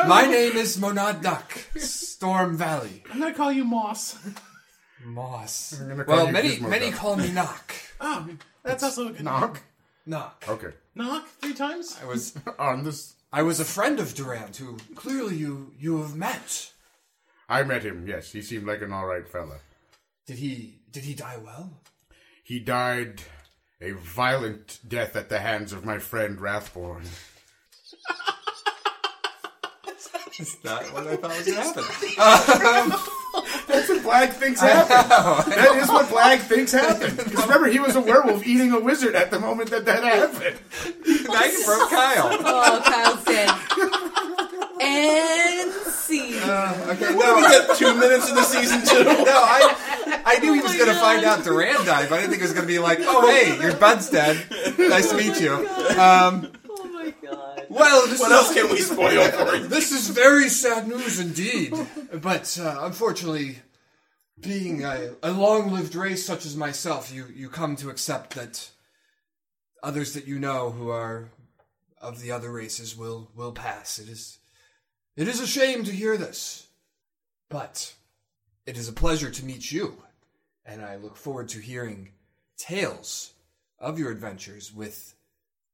[0.06, 3.02] My name is Monadnock, Storm Valley.
[3.10, 4.18] I'm gonna call you Moss.
[5.04, 5.74] Moss.
[5.74, 6.98] gonna call Well, you many Gizmo many Duck.
[7.00, 7.74] call me Knock.
[8.00, 8.28] Oh,
[8.62, 9.62] that's also a good Knock.
[10.06, 10.44] Knock.
[10.48, 10.72] Okay.
[10.94, 11.98] knock three times.
[12.02, 16.14] I was On this, I was a friend of Durand, who clearly you you have
[16.16, 16.72] met.
[17.48, 18.06] I met him.
[18.06, 19.58] Yes, he seemed like an all right fella.
[20.26, 21.80] Did he did he die well?
[22.44, 23.22] He died
[23.80, 27.04] a violent death at the hands of my friend Wrathborn.
[30.38, 31.82] Is that what I thought was gonna happen?
[33.66, 35.52] That's um, what Blag thinks happened.
[35.52, 37.16] that is what Blag thinks happened.
[37.16, 40.58] Because remember, he was a werewolf eating a wizard at the moment that that happened.
[41.28, 42.38] now you broke Kyle.
[42.40, 44.34] Oh, Kyle's dead.
[46.74, 47.06] And scene.
[47.08, 49.04] Okay, no, We got two minutes of the season two.
[49.04, 51.00] no, I I knew he was my gonna God.
[51.00, 53.60] find out Durand died, but I didn't think it was gonna be like, oh hey,
[53.60, 54.36] your bud's dead.
[54.78, 55.52] Nice to meet you.
[55.98, 57.66] Um, Oh my god.
[57.68, 59.68] well, this What is, else can we spoil for you?
[59.68, 61.74] This is very sad news indeed.
[62.12, 63.58] But uh, unfortunately,
[64.40, 68.70] being a, a long-lived race such as myself, you, you come to accept that
[69.82, 71.30] others that you know who are
[72.00, 73.98] of the other races will will pass.
[73.98, 74.38] It is
[75.18, 76.68] it is a shame to hear this,
[77.48, 77.92] but
[78.66, 80.00] it is a pleasure to meet you,
[80.64, 82.10] and I look forward to hearing
[82.56, 83.32] tales
[83.80, 85.16] of your adventures with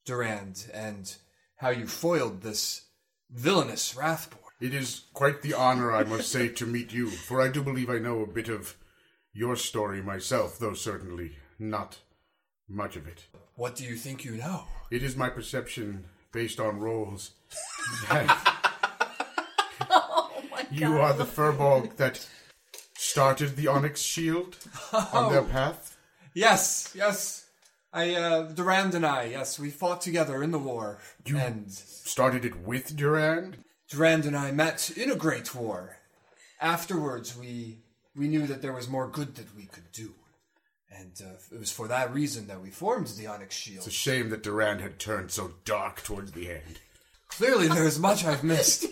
[0.06, 1.14] Durand and
[1.56, 2.86] how you foiled this
[3.30, 4.40] villainous Wrathborn.
[4.62, 7.90] It is quite the honor, I must say, to meet you, for I do believe
[7.90, 8.76] I know a bit of
[9.34, 11.98] your story myself, though certainly not
[12.66, 13.24] much of it.
[13.56, 14.64] What do you think you know?
[14.90, 17.32] It is my perception, based on rolls,
[18.08, 18.63] that
[20.74, 22.26] you are the furbolg that
[22.96, 24.56] started the Onyx Shield
[25.12, 25.96] on their path.
[26.34, 27.46] Yes, yes.
[27.92, 30.98] I, uh, Durand and I, yes, we fought together in the war.
[31.24, 33.58] You- And Started it with Durand?
[33.88, 35.98] Durand and I met in a great war.
[36.60, 37.78] Afterwards, we
[38.16, 40.14] we knew that there was more good that we could do.
[40.90, 43.78] And uh, it was for that reason that we formed the Onyx Shield.
[43.78, 46.78] It's a shame that Durand had turned so dark towards the end.
[47.28, 48.86] Clearly, there is much I've missed.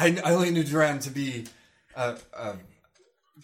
[0.00, 1.44] I, I only knew Durand to be
[1.94, 2.56] a, a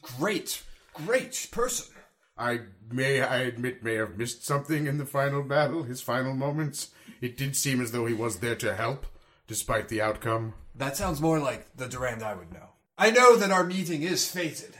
[0.01, 0.62] great,
[0.95, 1.95] great person.
[2.38, 6.92] I may, I admit, may have missed something in the final battle, his final moments.
[7.21, 9.05] It did seem as though he was there to help,
[9.47, 10.55] despite the outcome.
[10.75, 12.71] That sounds more like the Durand I would know.
[12.97, 14.75] I know that our meeting is fated.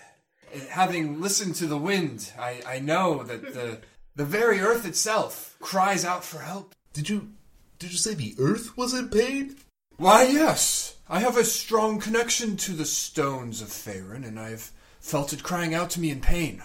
[0.55, 3.81] Uh, Having listened to the wind, I, I know that the
[4.15, 6.75] the very earth itself cries out for help.
[6.95, 7.33] Did you
[7.79, 9.57] did you say the Earth was in pain?
[9.97, 10.97] Why, yes.
[11.09, 15.75] I have a strong connection to the stones of Faerun, and I've felt it crying
[15.75, 16.63] out to me in pain.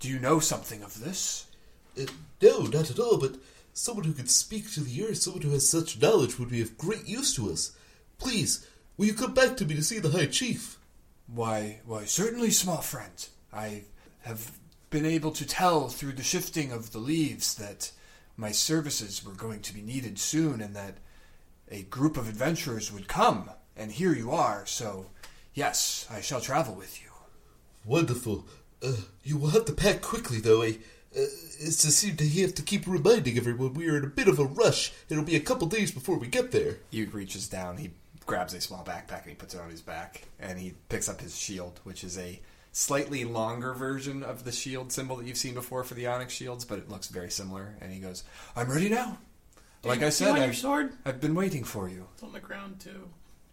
[0.00, 1.46] Do you know something of this?
[1.98, 2.06] Uh,
[2.42, 3.18] no, not at all.
[3.18, 3.36] But
[3.74, 6.76] someone who could speak to the Earth, someone who has such knowledge, would be of
[6.76, 7.76] great use to us.
[8.18, 10.78] Please, will you come back to me to see the High Chief?
[11.26, 13.28] Why, why, certainly, small friend.
[13.52, 13.82] I
[14.22, 14.50] have
[14.90, 17.92] been able to tell through the shifting of the leaves that
[18.36, 20.98] my services were going to be needed soon and that
[21.70, 23.50] a group of adventurers would come.
[23.76, 25.06] And here you are, so
[25.52, 27.10] yes, I shall travel with you.
[27.84, 28.46] Wonderful.
[28.82, 30.62] Uh, you will have to pack quickly, though.
[30.62, 30.78] I,
[31.16, 31.26] uh,
[31.60, 34.38] it's to seem to have to keep reminding everyone we are in a bit of
[34.38, 34.92] a rush.
[35.08, 36.78] It'll be a couple days before we get there.
[36.90, 37.90] He reaches down, he
[38.26, 41.20] grabs a small backpack and he puts it on his back, and he picks up
[41.20, 42.40] his shield, which is a
[42.72, 46.64] slightly longer version of the shield symbol that you've seen before for the Onyx shields,
[46.64, 47.76] but it looks very similar.
[47.80, 48.24] And he goes,
[48.56, 49.18] "I'm ready now."
[49.84, 50.92] Like I said, you I've, your sword?
[51.04, 52.06] I've been waiting for you.
[52.14, 53.08] It's on the ground too.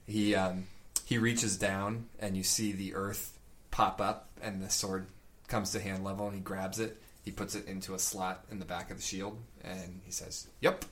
[0.07, 0.65] He um,
[1.05, 3.37] he reaches down, and you see the earth
[3.69, 5.07] pop up, and the sword
[5.47, 6.97] comes to hand level, and he grabs it.
[7.23, 10.47] He puts it into a slot in the back of the shield, and he says,
[10.61, 10.85] "Yep."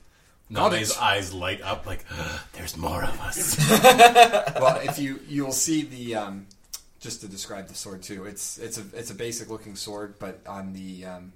[0.52, 1.00] Got Name's it.
[1.00, 2.04] eyes light up like,
[2.54, 3.56] there's more of us.
[4.60, 6.46] well, if you you'll see the um,
[7.00, 8.26] just to describe the sword too.
[8.26, 11.32] It's it's a it's a basic looking sword, but on the um,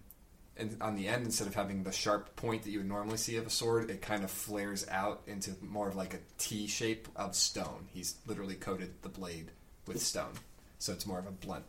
[0.56, 3.36] in, on the end instead of having the sharp point that you would normally see
[3.36, 7.08] of a sword, it kind of flares out into more of like a T shape
[7.16, 7.88] of stone.
[7.92, 9.50] He's literally coated the blade
[9.86, 10.32] with stone,
[10.78, 11.64] so it's more of a blunt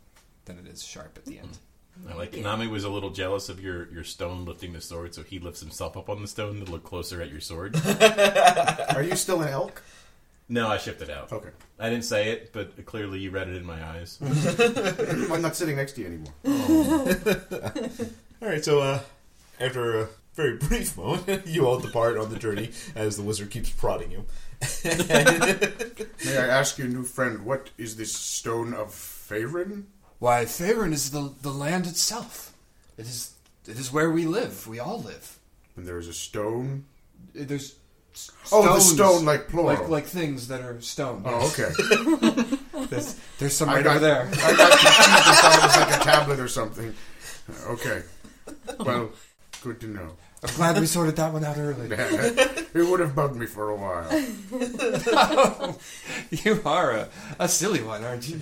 [0.45, 1.57] than it is sharp at the end.
[1.99, 2.11] Mm-hmm.
[2.11, 5.23] I like Nami was a little jealous of your, your stone lifting the sword, so
[5.23, 7.75] he lifts himself up on the stone to look closer at your sword.
[8.95, 9.81] Are you still an elk?
[10.47, 11.31] no, I shipped it out.
[11.31, 11.49] Okay.
[11.79, 14.19] I didn't say it, but clearly you read it in my eyes.
[15.31, 17.15] I'm not sitting next to you anymore.
[18.41, 18.99] All right, so uh,
[19.59, 23.69] after a very brief moment, you all depart on the journey as the wizard keeps
[23.69, 24.25] prodding you.
[24.83, 29.83] May I ask your new friend, what is this stone of Faerun?
[30.19, 32.53] Why, Faerun is the the land itself.
[32.97, 33.33] It is
[33.67, 34.65] it is where we live.
[34.67, 35.39] We all live.
[35.75, 36.85] And there is a stone.
[37.33, 37.75] There's
[38.49, 39.67] Oh, the stones, stone, like plural.
[39.77, 41.23] like like things that are stone.
[41.25, 41.69] Oh, okay.
[42.89, 44.21] There's, there's some I right got over there.
[44.21, 46.93] I got confused and thought it was like a tablet or something.
[47.67, 48.03] Okay.
[48.79, 49.09] Well,
[49.61, 50.11] good to know.
[50.43, 51.87] I'm glad we sorted that one out early.
[51.91, 54.07] it would have bugged me for a while.
[56.29, 58.39] you are a, a silly one, aren't you?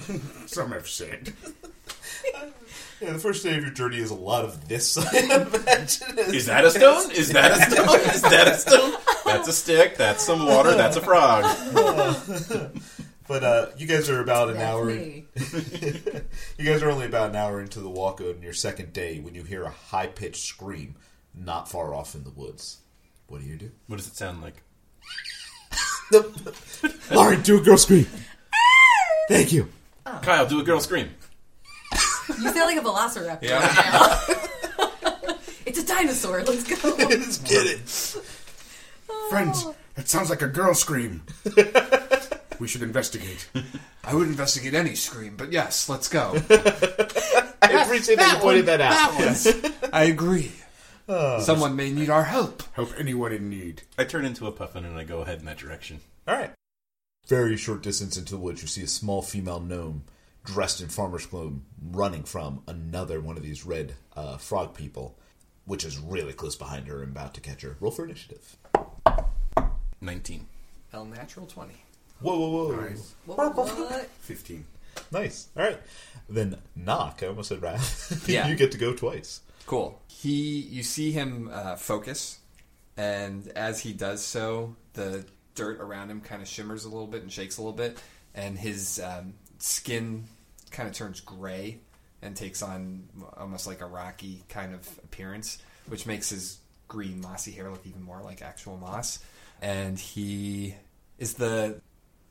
[0.47, 1.33] Some have said.
[3.03, 4.97] Yeah, the first day of your journey is a lot of this.
[5.13, 6.19] I imagine.
[6.33, 7.11] Is that a stone?
[7.11, 7.99] Is that a stone?
[7.99, 8.93] Is that a stone?
[9.25, 9.97] That's a stick.
[9.97, 10.73] That's some water.
[10.75, 11.43] That's a frog.
[13.34, 14.86] But uh, you guys are about an That's hour.
[14.86, 15.26] me.
[16.60, 19.34] you guys are only about an hour into the walk on your second day when
[19.34, 20.93] you hear a high pitched scream
[21.34, 22.82] not far off in the woods.
[23.26, 23.72] What do you do?
[23.88, 24.62] What does it sound like?
[27.12, 28.06] Lauren, do a girl scream.
[29.28, 29.67] Thank you.
[30.22, 31.10] Kyle, do a girl scream.
[32.28, 33.65] You sound like a velociraptor Yeah.
[33.65, 34.30] right
[35.17, 35.36] now.
[35.65, 36.43] it's a dinosaur.
[36.43, 36.96] Let's go.
[37.00, 37.89] Let's get it.
[39.32, 39.65] Friends,
[39.96, 41.24] that sounds like a girl scream.
[42.63, 43.49] We should investigate.
[44.06, 46.32] I would investigate any scream, but yes, let's go.
[46.49, 49.19] I appreciate that you pointed that out.
[49.19, 49.54] yes,
[49.91, 50.54] I agree.
[51.08, 52.63] Someone may need our help.
[52.71, 53.82] Help anyone in need.
[53.97, 55.99] I turn into a puffin and I go ahead in that direction.
[56.26, 56.52] All right.
[57.28, 60.06] Very short distance into the woods, you see a small female gnome
[60.45, 61.60] dressed in farmer's clothes
[61.91, 65.17] running from another one of these red uh, frog people,
[65.65, 67.76] which is really close behind her and about to catch her.
[67.82, 68.56] Roll for initiative.
[69.99, 70.47] 19.
[70.93, 71.83] El natural twenty.
[72.23, 72.81] Whoa, whoa, whoa.
[72.81, 73.13] Nice.
[73.25, 73.55] What?
[73.55, 74.05] what?
[74.21, 74.65] 15.
[75.12, 75.49] Nice.
[75.57, 75.79] All right.
[76.29, 77.19] Then knock.
[77.21, 78.23] I almost said wrath.
[78.29, 78.47] Yeah.
[78.47, 79.41] you get to go twice.
[79.65, 80.01] Cool.
[80.07, 82.39] He, you see him uh, focus,
[82.97, 87.21] and as he does so, the dirt around him kind of shimmers a little bit
[87.23, 88.01] and shakes a little bit,
[88.33, 90.25] and his um, skin
[90.71, 91.79] kind of turns gray
[92.21, 93.03] and takes on
[93.38, 98.01] almost like a rocky kind of appearance, which makes his green mossy hair look even
[98.01, 99.19] more like actual moss.
[99.62, 100.75] And he
[101.17, 101.81] is the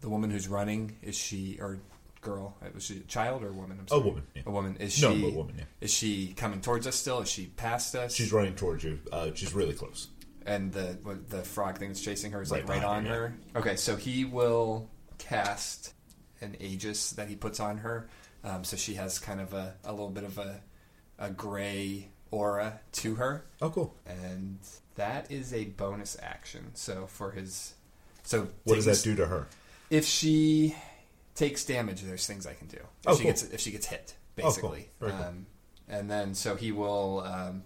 [0.02, 0.98] the woman who's running.
[1.02, 1.78] Is she or
[2.20, 2.54] girl?
[2.62, 3.78] uh, Was she a child or a woman?
[3.90, 4.42] I'm A woman, yeah.
[4.46, 4.76] A woman.
[4.78, 5.64] Is No, she a woman, yeah.
[5.80, 7.20] Is she coming towards us still?
[7.20, 8.14] Is she past us?
[8.14, 8.98] She's running towards you.
[9.10, 10.08] Uh, she's really close.
[10.44, 13.34] and the what, the frog thing that's chasing her is like Right right on her,
[13.54, 13.60] her.
[13.60, 14.88] Okay, so he will
[15.18, 15.94] cast
[16.40, 18.08] an Aegis that he puts on her,
[18.44, 20.60] um, so she has kind of a, a little bit of a
[21.18, 23.94] a gray aura to her, Oh, cool.
[24.06, 24.58] and
[24.96, 26.70] that is a bonus action.
[26.74, 27.74] So for his,
[28.24, 29.46] so What does that do to her?
[29.92, 30.74] If she
[31.34, 32.78] takes damage, there's things I can do.
[32.78, 33.30] If Oh, she cool.
[33.30, 34.50] gets if she gets hit, basically.
[34.50, 34.70] Oh, cool.
[34.70, 34.90] basically.
[35.00, 35.22] Very cool.
[35.22, 35.46] Um,
[35.88, 37.62] and then so he will um,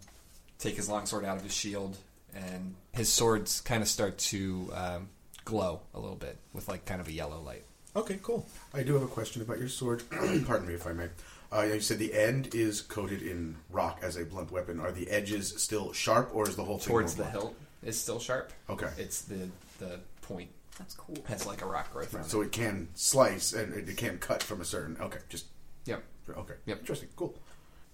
[0.58, 1.96] take his longsword out of his shield,
[2.34, 5.08] and his swords kind of start to um,
[5.44, 7.62] glow a little bit with like kind of a yellow light.
[7.94, 8.46] Okay, cool.
[8.74, 10.02] I do have a question about your sword.
[10.46, 11.08] Pardon me if I may.
[11.52, 14.80] Uh, you said the end is coated in rock as a blunt weapon.
[14.80, 17.32] Are the edges still sharp, or is the whole thing Towards the blunt?
[17.38, 18.52] hilt is still sharp.
[18.68, 18.88] Okay.
[18.98, 21.16] It's the the point That's cool.
[21.26, 22.46] has like a rock growth on So it.
[22.46, 24.96] it can slice and it it can cut from a certain.
[25.00, 25.46] Okay, just
[25.86, 26.02] Yep.
[26.36, 26.54] okay.
[26.66, 26.80] Yep.
[26.80, 27.08] Interesting.
[27.16, 27.34] Cool.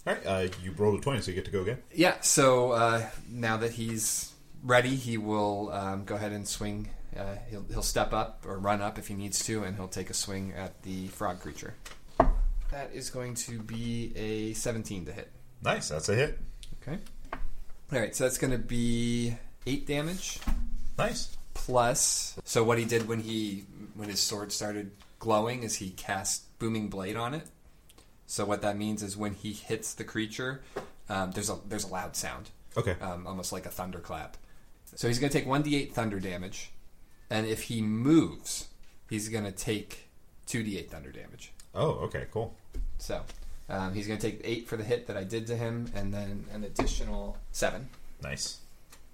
[0.07, 0.27] All right.
[0.27, 1.79] Uh, you rolled a 20, so you get to go again.
[1.95, 4.33] Yeah, so uh, now that he's
[4.65, 6.89] ready, he will um, go ahead and swing.
[7.17, 10.09] Uh, he'll, he'll step up or run up if he needs to, and he'll take
[10.11, 11.75] a swing at the frog creature.
[12.71, 15.31] That is going to be a 17 to hit.
[15.63, 15.91] Nice.
[15.91, 16.39] That's a hit.
[16.83, 16.99] Okay.
[17.93, 20.39] All right, so that's going to be 8 damage
[20.97, 21.37] Nice.
[21.55, 22.39] Plus.
[22.45, 26.89] So what he did when he when his sword started glowing is he cast booming
[26.89, 27.47] blade on it.
[28.27, 30.63] So what that means is when he hits the creature,
[31.09, 32.97] um, there's a there's a loud sound Okay.
[33.01, 34.37] um, almost like a thunderclap.
[34.95, 36.71] So he's going to take 1d8 thunder damage,
[37.31, 38.69] and if he moves,
[39.09, 40.09] he's going to take
[40.49, 41.53] 2d8 thunder damage.
[41.75, 42.55] Oh, okay, cool.
[42.99, 43.23] So
[43.71, 46.13] um, he's going to take 8 for the hit that I did to him, and
[46.13, 47.89] then an additional 7.
[48.23, 48.59] Nice.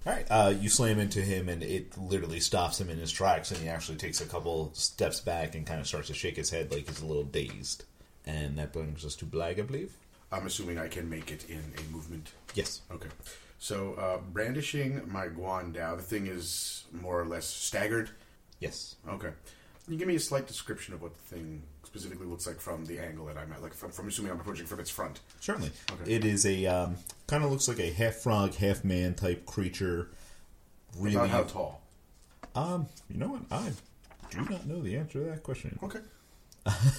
[0.05, 0.25] All right.
[0.29, 3.67] Uh, you slam into him, and it literally stops him in his tracks, and he
[3.67, 6.87] actually takes a couple steps back and kind of starts to shake his head like
[6.87, 7.83] he's a little dazed.
[8.25, 9.93] And that brings us to Blag, I believe.
[10.31, 12.31] I'm assuming I can make it in a movement.
[12.53, 12.81] Yes.
[12.91, 13.09] Okay.
[13.57, 18.09] So uh, brandishing my guandao, the thing is more or less staggered.
[18.59, 18.95] Yes.
[19.07, 19.29] Okay.
[19.83, 22.85] Can you give me a slight description of what the thing specifically looks like from
[22.85, 23.61] the angle that I'm at?
[23.63, 25.19] Like from, from assuming I'm approaching from its front.
[25.39, 25.71] Certainly.
[25.91, 26.13] Okay.
[26.15, 26.95] It is a um,
[27.27, 30.09] kind of looks like a half frog, half man type creature.
[30.97, 31.81] Really, About how tall?
[32.55, 33.41] Um, you know what?
[33.51, 33.71] I
[34.31, 35.77] do not know the answer to that question.
[35.83, 35.99] Okay.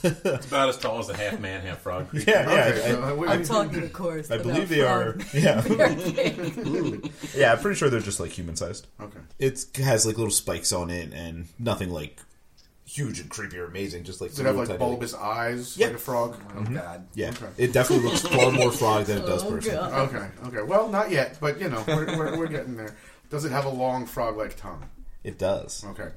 [0.02, 2.30] It's about as tall as a half man, half frog creature.
[2.30, 2.64] Yeah, yeah.
[2.72, 4.30] Okay, I- so, uh, wait, I'm talking, of course.
[4.30, 5.12] I believe they are.
[5.12, 5.24] frog.
[5.34, 7.12] Yeah, They're big.
[7.36, 7.52] yeah.
[7.52, 8.86] I'm pretty sure they're just like human sized.
[9.00, 9.20] Okay.
[9.38, 12.20] It has like little spikes on it and nothing like
[12.90, 14.04] huge and creepy or amazing.
[14.04, 15.86] Just like Does it have little like tiny- bulbous eyes Yeah.
[15.88, 16.36] like a frog?
[16.56, 17.06] Oh, God.
[17.14, 17.46] Yeah, Okay.
[17.56, 19.74] it definitely looks far more frog than it does Oh, person.
[19.74, 19.92] God.
[20.14, 20.28] Okay.
[20.48, 20.62] Okay.
[20.62, 22.96] Well, not yet, but you know, we're, we're, we're getting there.
[23.30, 24.88] Does it have a long frog-like tongue?
[25.22, 25.84] It does.
[25.90, 26.08] Okay.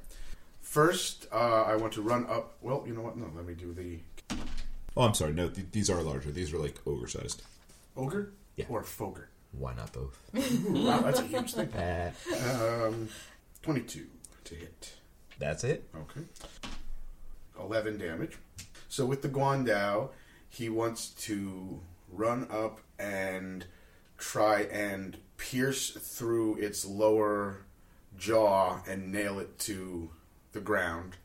[0.61, 2.55] First, uh, I want to run up.
[2.61, 3.17] Well, you know what?
[3.17, 3.99] No, let me do the
[4.97, 5.33] Oh, I'm sorry.
[5.33, 6.31] No, th- these are larger.
[6.31, 7.41] These are like ogre sized.
[7.97, 8.65] ogre Yeah.
[8.69, 9.29] or foger.
[9.51, 10.19] Why not both?
[10.35, 11.69] Ooh, wow, that's a huge thing.
[11.75, 12.11] Uh,
[12.87, 13.09] Um,
[13.61, 14.07] twenty-two
[14.45, 14.93] to hit.
[15.45, 15.83] That's it.
[15.95, 16.21] Okay.
[17.59, 18.37] 11 damage.
[18.89, 20.09] So with the Guandao,
[20.49, 23.65] he wants to run up and
[24.17, 27.65] try and pierce through its lower
[28.17, 30.09] jaw and nail it to
[30.51, 31.17] the ground.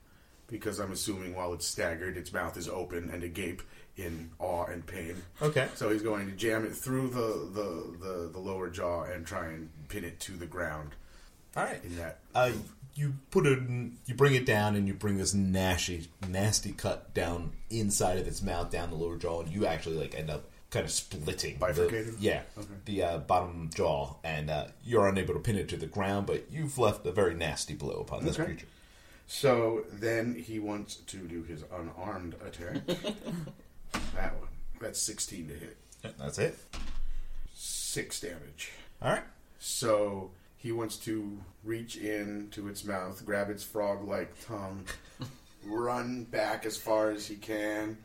[0.46, 3.62] Because I'm assuming while it's staggered, its mouth is open and agape
[3.98, 5.16] in awe and pain.
[5.42, 5.68] Okay.
[5.74, 9.46] So he's going to jam it through the, the, the, the lower jaw and try
[9.48, 10.92] and pin it to the ground
[11.56, 11.84] All right.
[11.84, 12.20] in that.
[12.34, 12.52] Uh,
[12.98, 13.58] you put it,
[14.06, 18.42] you bring it down, and you bring this nasty, nasty cut down inside of its
[18.42, 21.60] mouth, down the lower jaw, and you actually like end up kind of splitting, the-
[21.60, 22.16] Bifurcated?
[22.18, 22.66] yeah, Okay.
[22.84, 26.46] the uh, bottom jaw, and uh, you're unable to pin it to the ground, but
[26.50, 28.44] you've left a very nasty blow upon this Okay.
[28.46, 28.66] creature.
[29.26, 32.84] So then he wants to do his unarmed attack.
[34.14, 34.48] that one.
[34.80, 35.76] That's 16 to hit.
[36.18, 36.58] That's it.
[37.54, 38.70] Six damage.
[39.02, 39.24] All right.
[39.58, 44.84] So he wants to reach in to its mouth, grab its frog like tongue,
[45.64, 47.96] run back as far as he can,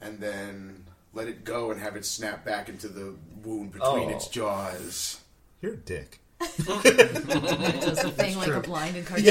[0.00, 4.14] and then let it go and have it snap back into the wound between Oh.
[4.14, 5.20] its jaws.
[5.62, 6.20] You're a dick.
[6.38, 6.56] It
[7.80, 9.26] does the thing like a blind and cartoon.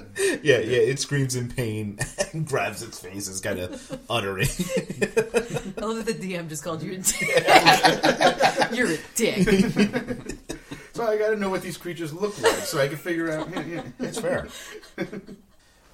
[0.43, 0.79] yeah, yeah.
[0.79, 1.99] It screams in pain
[2.33, 4.47] and grabs its face, is kind of uttering.
[4.47, 8.71] I love that the DM just called you a dick.
[8.77, 10.37] You're a dick.
[10.93, 13.49] So I gotta know what these creatures look like so I can figure out.
[13.49, 13.83] Yeah, yeah.
[13.99, 14.47] It's fair.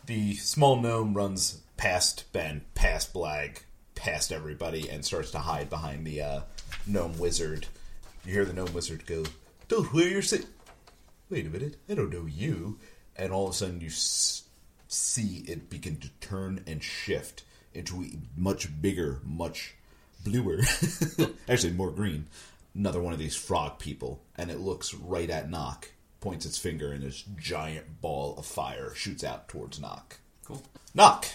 [0.05, 3.59] the small gnome runs past Ben, past Blag,
[3.95, 6.41] past everybody, and starts to hide behind the uh,
[6.85, 7.67] gnome wizard.
[8.25, 9.23] You hear the gnome wizard go,
[9.67, 10.45] "Don't wear your sit."
[11.29, 12.79] Wait a minute, I don't know you.
[13.17, 14.43] And all of a sudden, you s-
[14.87, 19.75] see it begin to turn and shift into a much bigger, much
[20.23, 20.59] bluer,
[21.49, 22.27] actually more green.
[22.75, 25.89] Another one of these frog people, and it looks right at Knock,
[26.21, 30.19] points its finger, and this giant ball of fire shoots out towards Knock.
[30.45, 30.61] Cool.
[30.93, 31.25] Knock!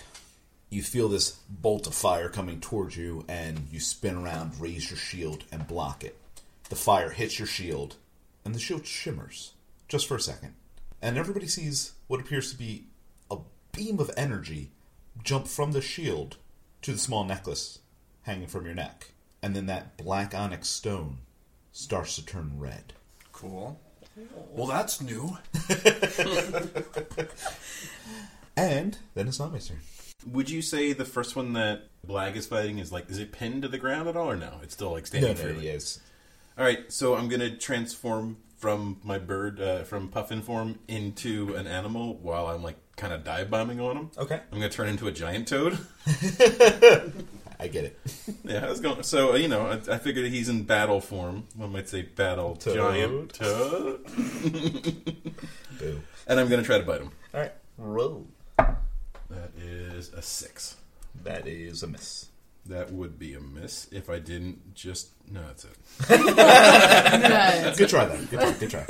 [0.70, 4.96] You feel this bolt of fire coming towards you, and you spin around, raise your
[4.98, 6.16] shield, and block it.
[6.70, 7.96] The fire hits your shield,
[8.44, 9.52] and the shield shimmers
[9.88, 10.54] just for a second.
[11.02, 12.86] And everybody sees what appears to be
[13.30, 13.38] a
[13.72, 14.70] beam of energy
[15.22, 16.36] jump from the shield
[16.82, 17.80] to the small necklace
[18.22, 19.10] hanging from your neck.
[19.42, 21.18] And then that black onyx stone
[21.72, 22.92] starts to turn red.
[23.32, 23.80] Cool.
[24.52, 25.36] Well, that's new.
[28.56, 29.78] And then it's not my turn.
[30.26, 33.62] Would you say the first one that Blag is fighting is like, is it pinned
[33.62, 34.60] to the ground at all, or no?
[34.62, 35.66] It's still like standing No, no, freely.
[35.66, 36.00] yes.
[36.58, 41.66] All right, so I'm gonna transform from my bird, uh, from puffin form, into an
[41.66, 44.10] animal while I'm like kind of dive bombing on him.
[44.16, 44.36] Okay.
[44.52, 45.76] I'm gonna turn into a giant toad.
[47.58, 47.98] I get it.
[48.44, 49.02] yeah, I was going.
[49.02, 51.48] So you know, I, I figured he's in battle form.
[51.56, 52.76] One might say battle Toad.
[52.76, 54.04] giant toad.
[55.80, 56.00] Boo.
[56.28, 57.10] and I'm gonna try to bite him.
[57.34, 57.52] All right.
[57.78, 58.28] Roll.
[58.56, 60.76] That is a six.
[61.24, 62.26] That is a miss.
[62.66, 65.08] That would be a miss if I didn't just.
[65.30, 65.76] No, that's it.
[67.76, 68.24] Good try, then.
[68.26, 68.52] Good try.
[68.52, 68.86] Good try.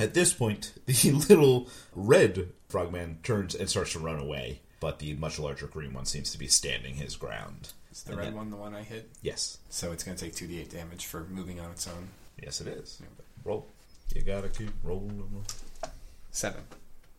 [0.00, 5.14] At this point, the little red frogman turns and starts to run away, but the
[5.14, 7.72] much larger green one seems to be standing his ground.
[7.92, 9.10] Is the And red then- one the one I hit?
[9.22, 9.58] Yes.
[9.70, 12.08] So it's going to take 2d8 damage for moving on its own.
[12.42, 13.02] Yes, it is.
[13.44, 13.66] Roll.
[14.14, 15.44] You gotta keep rolling.
[16.30, 16.62] Seven.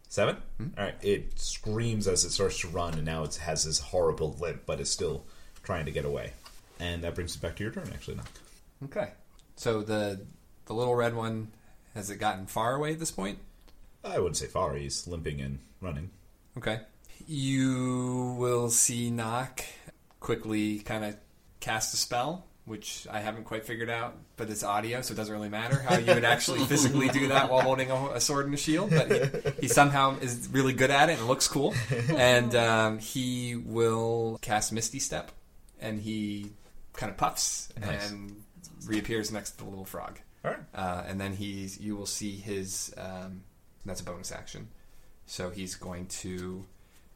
[0.10, 0.68] 7 hmm?
[0.78, 0.96] All right.
[1.02, 4.80] It screams as it starts to run, and now it has this horrible limp, but
[4.82, 5.24] is still
[5.64, 6.34] trying to get away.
[6.80, 8.32] And that brings us back to your turn, actually, Knock.
[8.86, 9.12] Okay.
[9.56, 10.26] So the
[10.66, 11.52] the little red one
[11.94, 13.40] has it gotten far away at this point?
[14.04, 14.76] I wouldn't say far.
[14.76, 16.12] He's limping and running.
[16.58, 16.80] Okay.
[17.28, 19.64] You will see Knock
[20.20, 21.18] quickly kind of
[21.60, 25.34] cast a spell, which I haven't quite figured out, but it's audio, so it doesn't
[25.34, 28.54] really matter how you would actually physically do that while holding a, a sword and
[28.54, 28.92] a shield.
[28.92, 31.74] But he, he somehow is really good at it and looks cool.
[32.16, 35.32] And um, he will cast Misty Step,
[35.82, 36.52] and he
[36.94, 38.12] kind of puffs Nice.
[38.12, 38.44] and
[38.86, 40.20] reappears next to the little frog.
[40.46, 40.60] All right.
[40.76, 43.42] Uh, and then he's you will see his um,
[43.84, 44.68] that's a bonus action.
[45.26, 46.66] So he's going to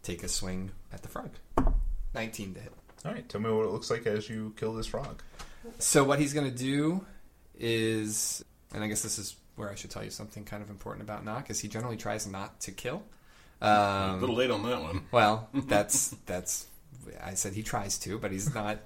[0.01, 1.29] take a swing at the frog.
[2.15, 2.73] 19 to hit.
[3.05, 3.27] All right.
[3.27, 5.21] Tell me what it looks like as you kill this frog.
[5.79, 7.05] So what he's going to do
[7.59, 8.43] is,
[8.73, 11.23] and I guess this is where I should tell you something kind of important about
[11.23, 13.03] Knock, is he generally tries not to kill.
[13.61, 15.05] Um, a little late on that one.
[15.11, 16.67] Well, that's that's.
[17.21, 18.79] I said he tries to, but he's not.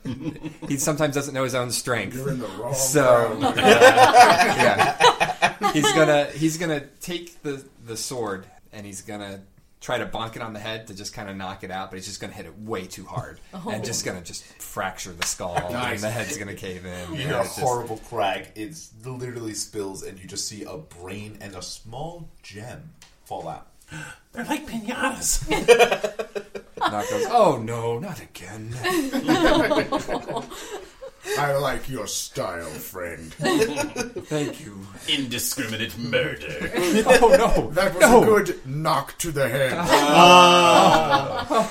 [0.68, 2.16] he sometimes doesn't know his own strength.
[2.16, 3.58] You're in the wrong So, crowd.
[3.58, 5.72] uh, yeah.
[5.72, 9.42] he's gonna he's gonna take the the sword and he's gonna
[9.88, 11.96] try to bonk it on the head to just kind of knock it out, but
[11.96, 13.70] he's just gonna hit it way too hard oh.
[13.72, 17.14] and just gonna just fracture the skull and the head's gonna cave in.
[17.14, 18.52] You hear a it's just- horrible crack.
[18.56, 22.90] It literally spills, and you just see a brain and a small gem
[23.24, 23.68] fall out.
[24.34, 25.50] They're like pinatas.
[26.78, 28.76] Knock goes, oh no, not again.
[31.40, 33.34] I like your style, friend.
[33.34, 34.80] Thank you.
[35.08, 36.72] Indiscriminate murder.
[37.20, 38.24] Oh no, That was No.
[38.24, 39.74] a good knock to the head.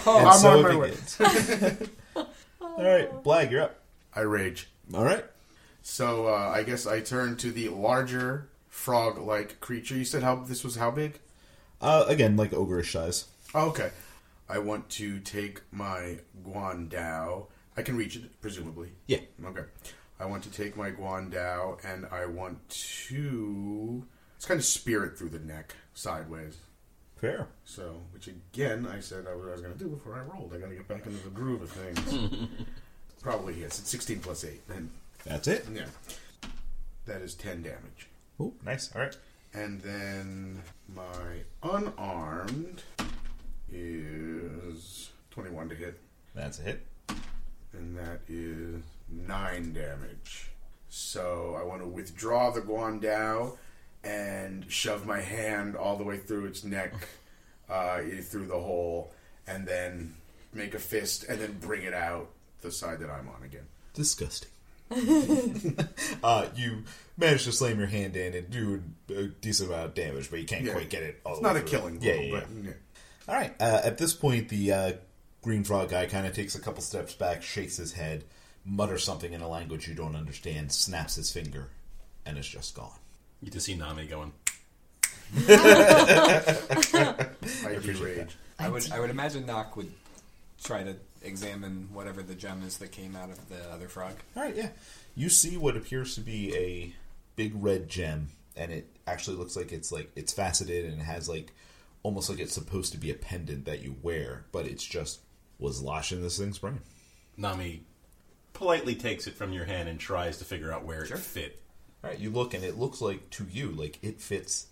[0.07, 0.93] And I'm so on my way.
[2.15, 2.27] All
[2.85, 3.79] right, Blag, you're up.
[4.15, 4.69] I rage.
[4.95, 5.25] All right.
[5.83, 9.95] So uh, I guess I turn to the larger frog-like creature.
[9.97, 11.19] You said how this was how big?
[11.81, 13.27] Uh, again, like ogreish size.
[13.55, 13.91] Oh, okay.
[14.49, 17.47] I want to take my Guandao.
[17.77, 18.89] I can reach it, presumably.
[19.07, 19.19] Yeah.
[19.45, 19.65] Okay.
[20.19, 22.67] I want to take my Guandao and I want
[23.09, 24.05] to.
[24.37, 26.57] It's kind of spear it through the neck sideways.
[27.17, 27.49] Fair.
[27.65, 30.53] So, which again, I said I was, I was going to do before I rolled.
[30.55, 32.49] I got to get back into the groove of things.
[33.23, 33.79] Probably hits.
[33.79, 34.61] It's 16 plus 8.
[34.75, 34.91] And,
[35.25, 35.67] That's it.
[35.73, 35.87] yeah.
[37.07, 38.09] That is 10 damage.
[38.39, 38.95] Oh, nice.
[38.95, 39.17] All right.
[39.55, 40.63] And then
[40.95, 42.83] my unarmed
[43.73, 45.99] is 21 to hit.
[46.35, 46.87] That's a hit.
[47.79, 50.51] And that is 9 damage.
[50.89, 53.57] So I want to withdraw the Guandao
[54.05, 56.93] and shove my hand all the way through its neck,
[57.69, 59.13] uh, through the hole,
[59.47, 60.15] and then
[60.53, 62.31] make a fist and then bring it out
[62.63, 63.67] the side that I'm on again.
[63.95, 64.49] Disgusting.
[66.23, 66.85] uh, you
[67.17, 68.83] manage to slam your hand in and do
[69.15, 70.73] a decent amount of damage, but you can't Yeah.
[70.73, 71.69] quite get it all It's not a through.
[71.69, 72.41] killing blow, Yeah, yeah, yeah.
[72.41, 72.73] but yeah.
[73.29, 73.55] All right.
[73.61, 74.93] Uh, at this point, the uh,
[75.47, 78.25] green frog guy kind of takes a couple steps back, shakes his head,
[78.65, 81.69] mutters something in a language you don't understand, snaps his finger,
[82.27, 82.99] and is just gone.
[83.41, 84.33] You just see Nami going.
[85.49, 85.69] I
[87.81, 88.37] do rage.
[88.59, 89.93] I would I would imagine Nock would
[90.65, 94.15] try to examine whatever the gem is that came out of the other frog.
[94.37, 94.71] All right, yeah.
[95.15, 96.93] You see what appears to be a
[97.37, 101.29] big red gem, and it actually looks like it's like it's faceted and it has
[101.29, 101.53] like
[102.03, 105.21] almost like it's supposed to be a pendant that you wear, but it's just
[105.59, 106.81] was lodged in this thing's brain.
[107.37, 107.83] Nami
[108.53, 111.61] politely takes it from your hand and tries to figure out where it fit.
[112.03, 114.67] All right, you look and it looks like to you like it fits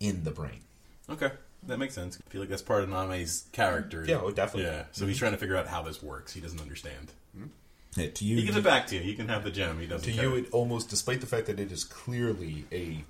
[0.00, 0.60] in the brain.
[1.08, 1.30] Okay,
[1.64, 2.18] that makes sense.
[2.24, 4.04] I feel like that's part of Nami's character.
[4.06, 4.70] Yeah, oh, definitely.
[4.70, 5.20] Yeah, so he's mm-hmm.
[5.20, 6.32] trying to figure out how this works.
[6.32, 7.12] He doesn't understand.
[7.36, 8.00] Mm-hmm.
[8.00, 9.02] Yeah, to you, He gives it back to you.
[9.02, 9.80] You can have the gem.
[9.80, 10.28] He doesn't to care.
[10.28, 13.04] you, it almost, despite the fact that it is clearly a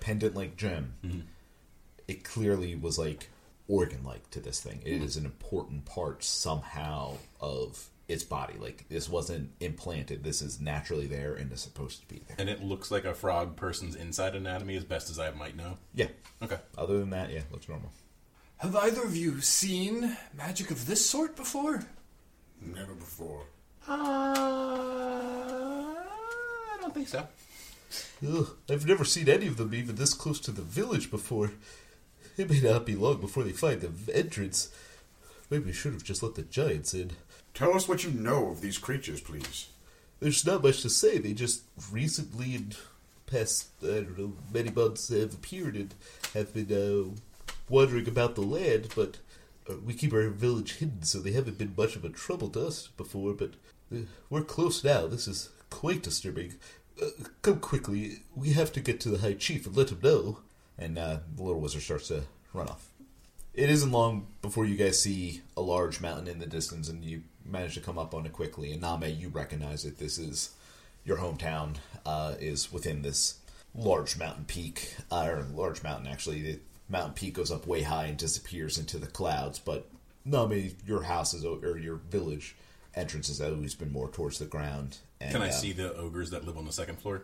[0.00, 1.20] pendant-like gem, mm-hmm.
[2.08, 3.28] it clearly was like
[3.68, 4.82] organ-like to this thing.
[4.84, 8.54] It is an important part somehow of its body.
[8.58, 10.24] Like this wasn't implanted.
[10.24, 12.36] This is naturally there and is supposed to be there.
[12.38, 15.78] and it looks like a frog person's inside anatomy as best as I might know.
[15.94, 16.08] Yeah.
[16.42, 16.58] Okay.
[16.76, 17.92] Other than that, yeah, looks normal.
[18.58, 21.84] Have either of you seen magic of this sort before?
[22.60, 23.46] Never before.
[23.88, 23.94] Uh,
[25.94, 27.26] I don't think so.
[28.28, 31.50] Ugh, I've never seen any of them even this close to the village before.
[32.36, 34.70] It may not be long before they find the entrance.
[35.50, 37.12] Maybe we should have just let the giants in.
[37.52, 39.68] Tell us what you know of these creatures, please.
[40.20, 41.18] There's not much to say.
[41.18, 42.72] They just recently, in
[43.26, 45.94] past, I don't know, many months, have appeared and
[46.32, 49.18] have been uh, wandering about the land, but
[49.68, 52.66] uh, we keep our village hidden, so they haven't been much of a trouble to
[52.66, 53.52] us before, but
[53.94, 55.06] uh, we're close now.
[55.06, 56.54] This is quite disturbing.
[57.00, 57.06] Uh,
[57.42, 58.22] come quickly.
[58.34, 60.38] We have to get to the High Chief and let him know.
[60.82, 62.22] And uh, the little wizard starts to
[62.52, 62.88] run off.
[63.54, 67.22] It isn't long before you guys see a large mountain in the distance, and you
[67.44, 68.72] manage to come up on it quickly.
[68.72, 69.98] And Name, you recognize it.
[69.98, 70.54] This is
[71.04, 71.76] your hometown.
[72.04, 73.38] Uh, is within this
[73.74, 76.42] large mountain peak, uh, or large mountain actually.
[76.42, 76.58] The
[76.88, 79.58] mountain peak goes up way high and disappears into the clouds.
[79.58, 79.88] But
[80.24, 82.56] Name, your house is or your village
[82.94, 84.98] entrance has always been more towards the ground.
[85.20, 87.22] And, Can I uh, see the ogres that live on the second floor?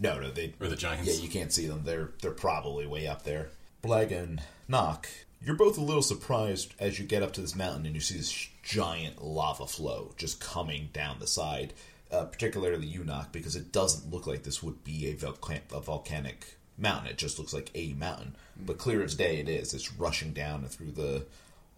[0.00, 1.06] No, no, they Or the giants?
[1.06, 1.82] Yeah, you can't see them.
[1.84, 3.50] They're they're probably way up there.
[3.82, 5.08] Blag and Knock,
[5.42, 8.16] you're both a little surprised as you get up to this mountain and you see
[8.16, 11.72] this giant lava flow just coming down the side.
[12.10, 15.80] Uh, particularly you, Knock, because it doesn't look like this would be a, volcan- a
[15.80, 17.08] volcanic mountain.
[17.08, 18.34] It just looks like a mountain.
[18.56, 19.72] But clear as day, it is.
[19.72, 21.26] It's rushing down through the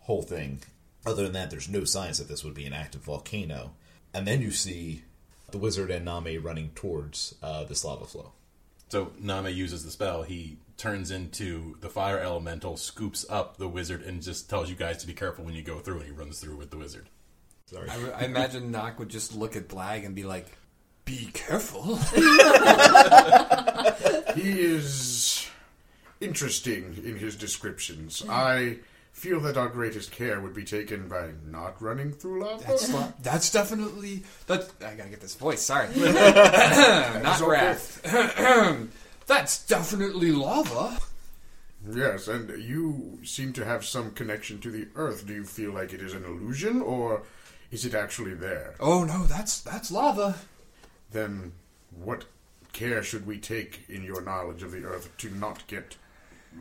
[0.00, 0.60] whole thing.
[1.04, 3.72] Other than that, there's no signs that this would be an active volcano.
[4.14, 5.02] And then you see
[5.52, 8.32] the wizard and Name running towards uh, this lava flow.
[8.88, 10.22] So Name uses the spell.
[10.22, 14.98] He turns into the fire elemental, scoops up the wizard, and just tells you guys
[14.98, 15.98] to be careful when you go through.
[15.98, 17.08] And he runs through with the wizard.
[17.66, 17.88] Sorry.
[17.88, 20.46] I, I imagine Nock would just look at Blag and be like,
[21.04, 21.98] "Be careful."
[24.34, 25.46] He is
[26.20, 28.22] interesting in his descriptions.
[28.28, 28.78] I
[29.12, 32.64] feel that our greatest care would be taken by not running through lava.
[32.66, 32.88] That's,
[33.22, 34.68] that's definitely that.
[34.84, 35.62] I gotta get this voice.
[35.62, 38.02] Sorry, not wrath.
[39.26, 40.98] that's definitely lava.
[41.90, 45.26] Yes, and you seem to have some connection to the Earth.
[45.26, 47.22] Do you feel like it is an illusion, or
[47.70, 48.74] is it actually there?
[48.80, 50.36] Oh no, that's that's lava.
[51.10, 51.52] Then
[51.90, 52.24] what
[52.72, 55.96] care should we take in your knowledge of the Earth to not get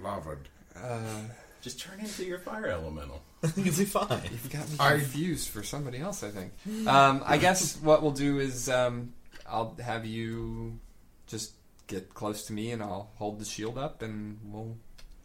[0.02, 0.48] lavaed?
[0.76, 1.24] Uh,
[1.62, 3.22] Just turn into your fire elemental.
[3.56, 4.20] You'll be fine.
[4.32, 6.24] You've got me I- confused for somebody else.
[6.24, 6.52] I think.
[6.88, 9.14] Um, I guess what we'll do is um,
[9.48, 10.80] I'll have you
[11.28, 11.54] just
[11.88, 14.76] get close to me, and I'll hold the shield up, and we'll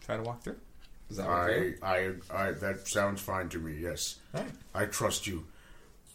[0.04, 0.56] try to walk through.
[1.10, 1.74] Is that okay?
[1.82, 3.78] I, I, I, that sounds fine to me.
[3.80, 4.50] Yes, Alright.
[4.74, 5.46] I trust you.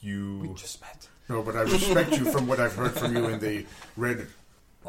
[0.01, 1.07] You We Just met.
[1.30, 3.65] No, but I respect you from what I've heard from you in the
[3.95, 4.28] red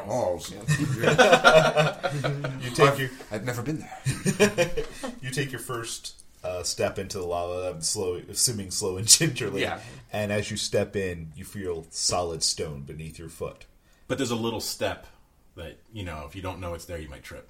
[0.01, 0.51] halls.
[0.51, 0.59] you
[2.75, 3.99] take your I've never been there.
[5.21, 9.63] you take your first uh, step into the lava, um, slow, assuming slow and gingerly.
[9.63, 9.81] Yeah.
[10.13, 13.67] And as you step in, you feel solid stone beneath your foot.
[14.09, 15.07] But there's a little step
[15.57, 17.49] that, you know, if you don't know it's there, you might trip.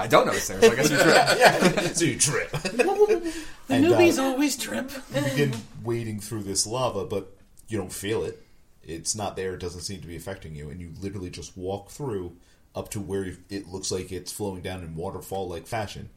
[0.00, 1.94] I don't know it's there, so I guess you're true.
[1.94, 2.50] so you trip.
[2.52, 3.32] The
[3.68, 4.90] And, uh, newbies always trip.
[5.14, 7.36] you begin wading through this lava, but
[7.68, 8.42] you don't feel it.
[8.88, 9.54] It's not there.
[9.54, 12.36] It doesn't seem to be affecting you, and you literally just walk through
[12.74, 16.10] up to where it looks like it's flowing down in waterfall-like fashion,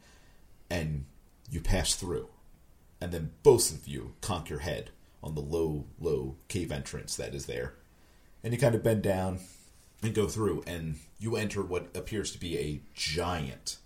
[0.70, 1.04] and
[1.50, 2.28] you pass through,
[3.00, 4.90] and then both of you conk your head
[5.22, 7.74] on the low, low cave entrance that is there,
[8.42, 9.38] and you kind of bend down
[10.02, 13.76] and go through, and you enter what appears to be a giant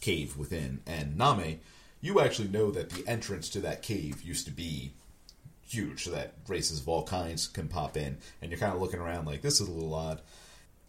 [0.00, 0.80] cave within.
[0.86, 1.60] And Name,
[2.00, 4.92] you actually know that the entrance to that cave used to be
[5.66, 8.18] huge, that races of all kinds can pop in.
[8.40, 10.20] And you're kind of looking around like, this is a little odd.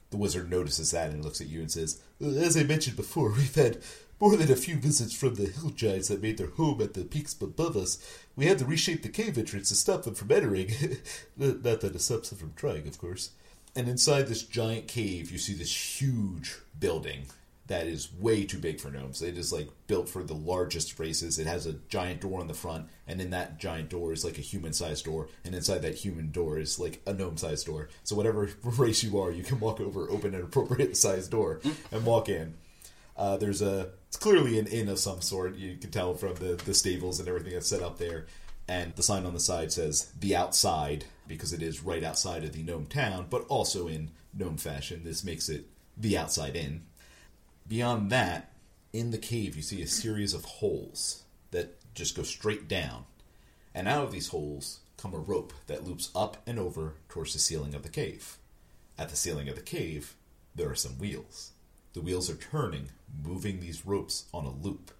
[0.09, 3.53] The wizard notices that and looks at you and says, As I mentioned before, we've
[3.53, 3.79] had
[4.19, 7.03] more than a few visits from the hill giants that made their home at the
[7.03, 7.99] peaks above us.
[8.35, 10.71] We had to reshape the cave entrance to stop them from entering.
[11.37, 13.31] Not that it stops them from trying, of course.
[13.75, 17.25] And inside this giant cave, you see this huge building
[17.67, 19.21] that is way too big for gnomes.
[19.21, 21.37] It is like built for the largest races.
[21.37, 24.37] It has a giant door on the front, and in that giant door is like
[24.37, 27.89] a human sized door, and inside that human door is like a gnome sized door.
[28.03, 31.59] So whatever race you are, you can walk over, open an appropriate sized door,
[31.91, 32.55] and walk in.
[33.17, 35.55] Uh, there's a it's clearly an inn of some sort.
[35.55, 38.27] You can tell from the the stables and everything that's set up there.
[38.69, 42.53] And the sign on the side says the outside because it is right outside of
[42.53, 45.01] the gnome town, but also in gnome fashion.
[45.03, 45.65] This makes it
[45.95, 46.83] the outside inn.
[47.67, 48.53] Beyond that,
[48.93, 53.05] in the cave, you see a series of holes that just go straight down.
[53.75, 57.39] And out of these holes come a rope that loops up and over towards the
[57.39, 58.37] ceiling of the cave.
[58.97, 60.15] At the ceiling of the cave,
[60.55, 61.51] there are some wheels.
[61.93, 62.89] The wheels are turning,
[63.23, 64.91] moving these ropes on a loop.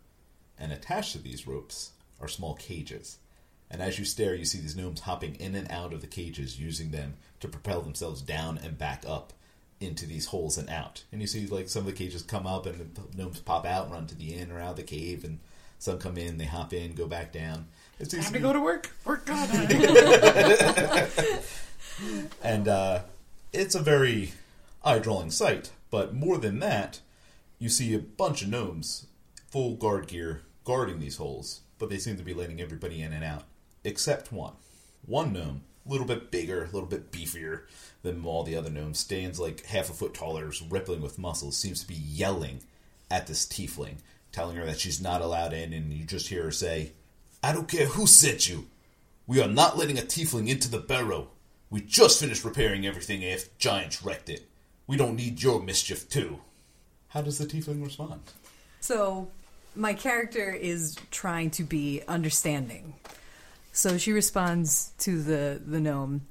[0.60, 3.18] And attached to these ropes are small cages.
[3.72, 6.60] And as you stare, you see these gnomes hopping in and out of the cages,
[6.60, 9.34] using them to propel themselves down and back up
[9.80, 11.04] into these holes and out.
[11.12, 13.86] And you see, like, some of the cages come up and the gnomes pop out
[13.86, 15.40] and run to the inn or out of the cave, and
[15.80, 17.68] some come in, they hop in, go back down.
[18.00, 18.92] It seems Time to go to work.
[19.06, 19.50] Work God.
[22.44, 23.02] and uh,
[23.54, 24.34] it's a very
[24.84, 25.72] eye-drawing sight.
[25.90, 27.00] But more than that,
[27.60, 29.08] you see a bunch of gnomes,
[29.50, 31.62] full guard gear, guarding these holes.
[31.80, 33.44] But they seem to be letting everybody in and out,
[33.84, 34.54] except one.
[35.06, 37.62] One gnome, little bit bigger, a little bit beefier
[38.04, 41.58] than all the other gnomes, stands like half a foot taller, is rippling with muscles,
[41.58, 42.62] seems to be yelling
[43.10, 43.98] at this tiefling,
[44.32, 46.92] telling her that she's not allowed in, and you just hear her say,
[47.44, 48.68] I don't care who sent you.
[49.26, 51.30] We are not letting a tiefling into the barrow.
[51.70, 54.48] We just finished repairing everything after giants wrecked it.
[54.88, 56.40] We don't need your mischief, too.
[57.10, 58.22] How does the tiefling respond?
[58.80, 59.28] So,
[59.76, 62.94] my character is trying to be understanding.
[63.78, 66.22] So she responds to the, the gnome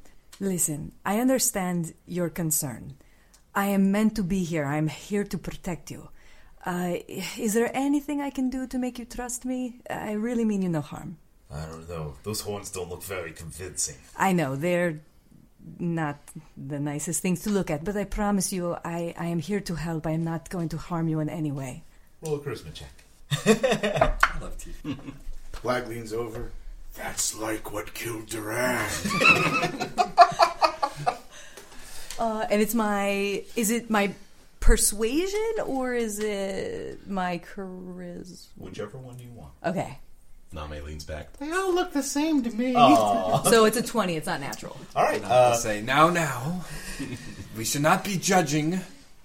[0.40, 2.96] Listen, I understand your concern.
[3.54, 4.64] I am meant to be here.
[4.64, 6.08] I'm here to protect you.
[6.66, 6.94] Uh,
[7.38, 9.78] is there anything I can do to make you trust me?
[9.88, 11.18] I really mean you no harm.
[11.48, 12.16] I don't know.
[12.24, 13.96] Those horns don't look very convincing.
[14.16, 14.98] I know they're
[15.78, 16.18] not
[16.56, 19.76] the nicest things to look at, but I promise you, I, I am here to
[19.76, 20.04] help.
[20.04, 21.84] I am not going to harm you in any way.
[22.22, 23.04] Roll a charisma check.
[23.30, 24.82] I love teeth.
[25.62, 26.50] Blag leans over.
[26.96, 28.92] That's like what killed Durand.
[32.18, 33.44] Uh, and it's my.
[33.56, 34.10] Is it my
[34.58, 38.46] persuasion or is it my charisma?
[38.56, 39.52] Whichever one you want.
[39.62, 39.98] Okay.
[40.52, 41.30] Name leans back.
[41.34, 42.72] They all look the same to me.
[43.50, 44.78] So it's a 20, it's not natural.
[44.96, 45.22] All right.
[45.24, 46.64] I'll Uh, say now, now,
[47.54, 48.80] we should not be judging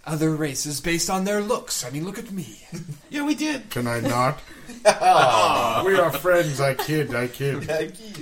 [0.06, 1.84] other races based on their looks.
[1.86, 2.58] I mean, look at me.
[3.12, 3.70] Yeah, we did.
[3.70, 4.40] Can I not?
[5.86, 6.62] we are friends.
[6.62, 7.14] I kid.
[7.14, 7.70] I kid.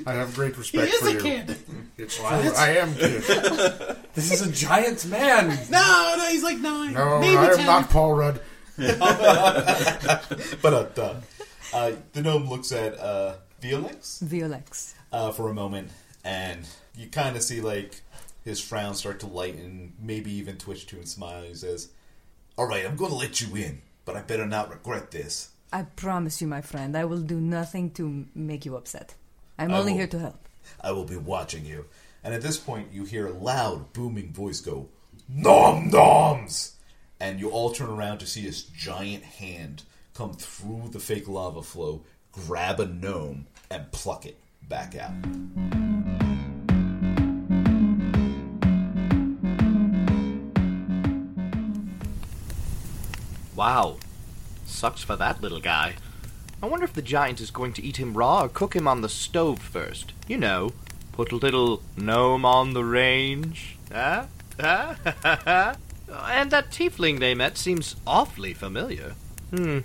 [0.08, 1.20] I have great He respect is for a you.
[1.20, 1.56] kid.
[1.98, 2.26] It's true.
[2.26, 3.24] I am kid.
[4.16, 5.50] This is a giant man.
[5.70, 6.94] No, no, he's like nine.
[6.94, 7.66] No, maybe I am ten.
[7.68, 8.42] not Paul Rudd.
[8.78, 11.16] But uh, uh,
[11.74, 14.94] uh, the gnome looks at uh, Felix Violex.
[15.12, 15.92] uh, for a moment,
[16.24, 18.02] and you kind of see like
[18.44, 21.44] his frown start to lighten, maybe even twitch to a smile.
[21.44, 21.90] He says,
[22.58, 25.84] "All right, I'm going to let you in, but I better not regret this." I
[25.84, 29.16] promise you, my friend, I will do nothing to make you upset.
[29.58, 30.48] I'm I only will- here to help.
[30.82, 31.86] I will be watching you.
[32.24, 34.90] And at this point, you hear a loud, booming voice go,
[35.28, 36.74] Nom noms!
[37.20, 39.84] And you all turn around to see this giant hand
[40.14, 44.38] come through the fake lava flow, grab a gnome, and pluck it
[44.68, 46.29] back out.
[53.60, 53.98] Wow.
[54.66, 55.96] Sucks for that little guy.
[56.64, 59.02] I wonder if the giant is going to eat him raw or cook him on
[59.02, 60.14] the stove first.
[60.30, 60.72] You know,
[61.12, 63.78] put a little gnome on the range.
[63.92, 64.28] Huh?
[64.58, 64.96] Huh?
[66.08, 69.16] and that tiefling they met seems awfully familiar.
[69.54, 69.80] Hmm.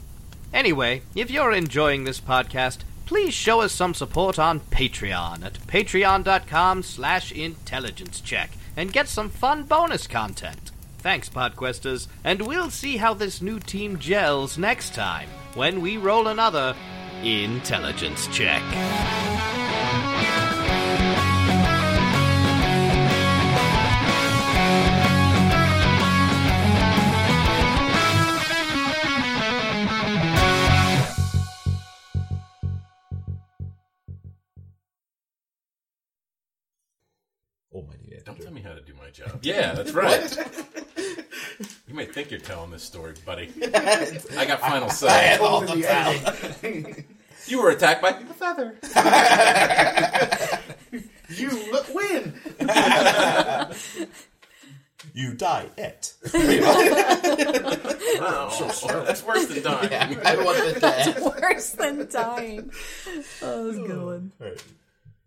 [0.53, 6.85] Anyway, if you're enjoying this podcast, please show us some support on Patreon at patreon.com
[6.85, 10.71] slash intelligencecheck and get some fun bonus content.
[11.05, 16.29] Thanks, Podquesters, and we'll see how this new team gels next time when we roll
[16.29, 16.75] another
[17.23, 18.63] intelligence check.
[37.75, 38.25] Almighty editor.
[38.25, 39.41] Don't tell me how to do my job.
[39.43, 40.35] Yeah, that's right.
[41.95, 43.53] You might think you're telling this story, buddy.
[43.63, 45.37] I got final say.
[45.39, 47.05] Holding the editing.
[47.47, 48.75] You were attacked by a feather.
[51.29, 52.35] You look, win.
[55.13, 56.15] You die it.
[58.19, 58.51] Wow.
[59.05, 60.19] That's worse than dying.
[60.21, 62.73] Worse than dying.
[63.43, 64.33] Oh, that was a good one.
[64.41, 64.65] Alright.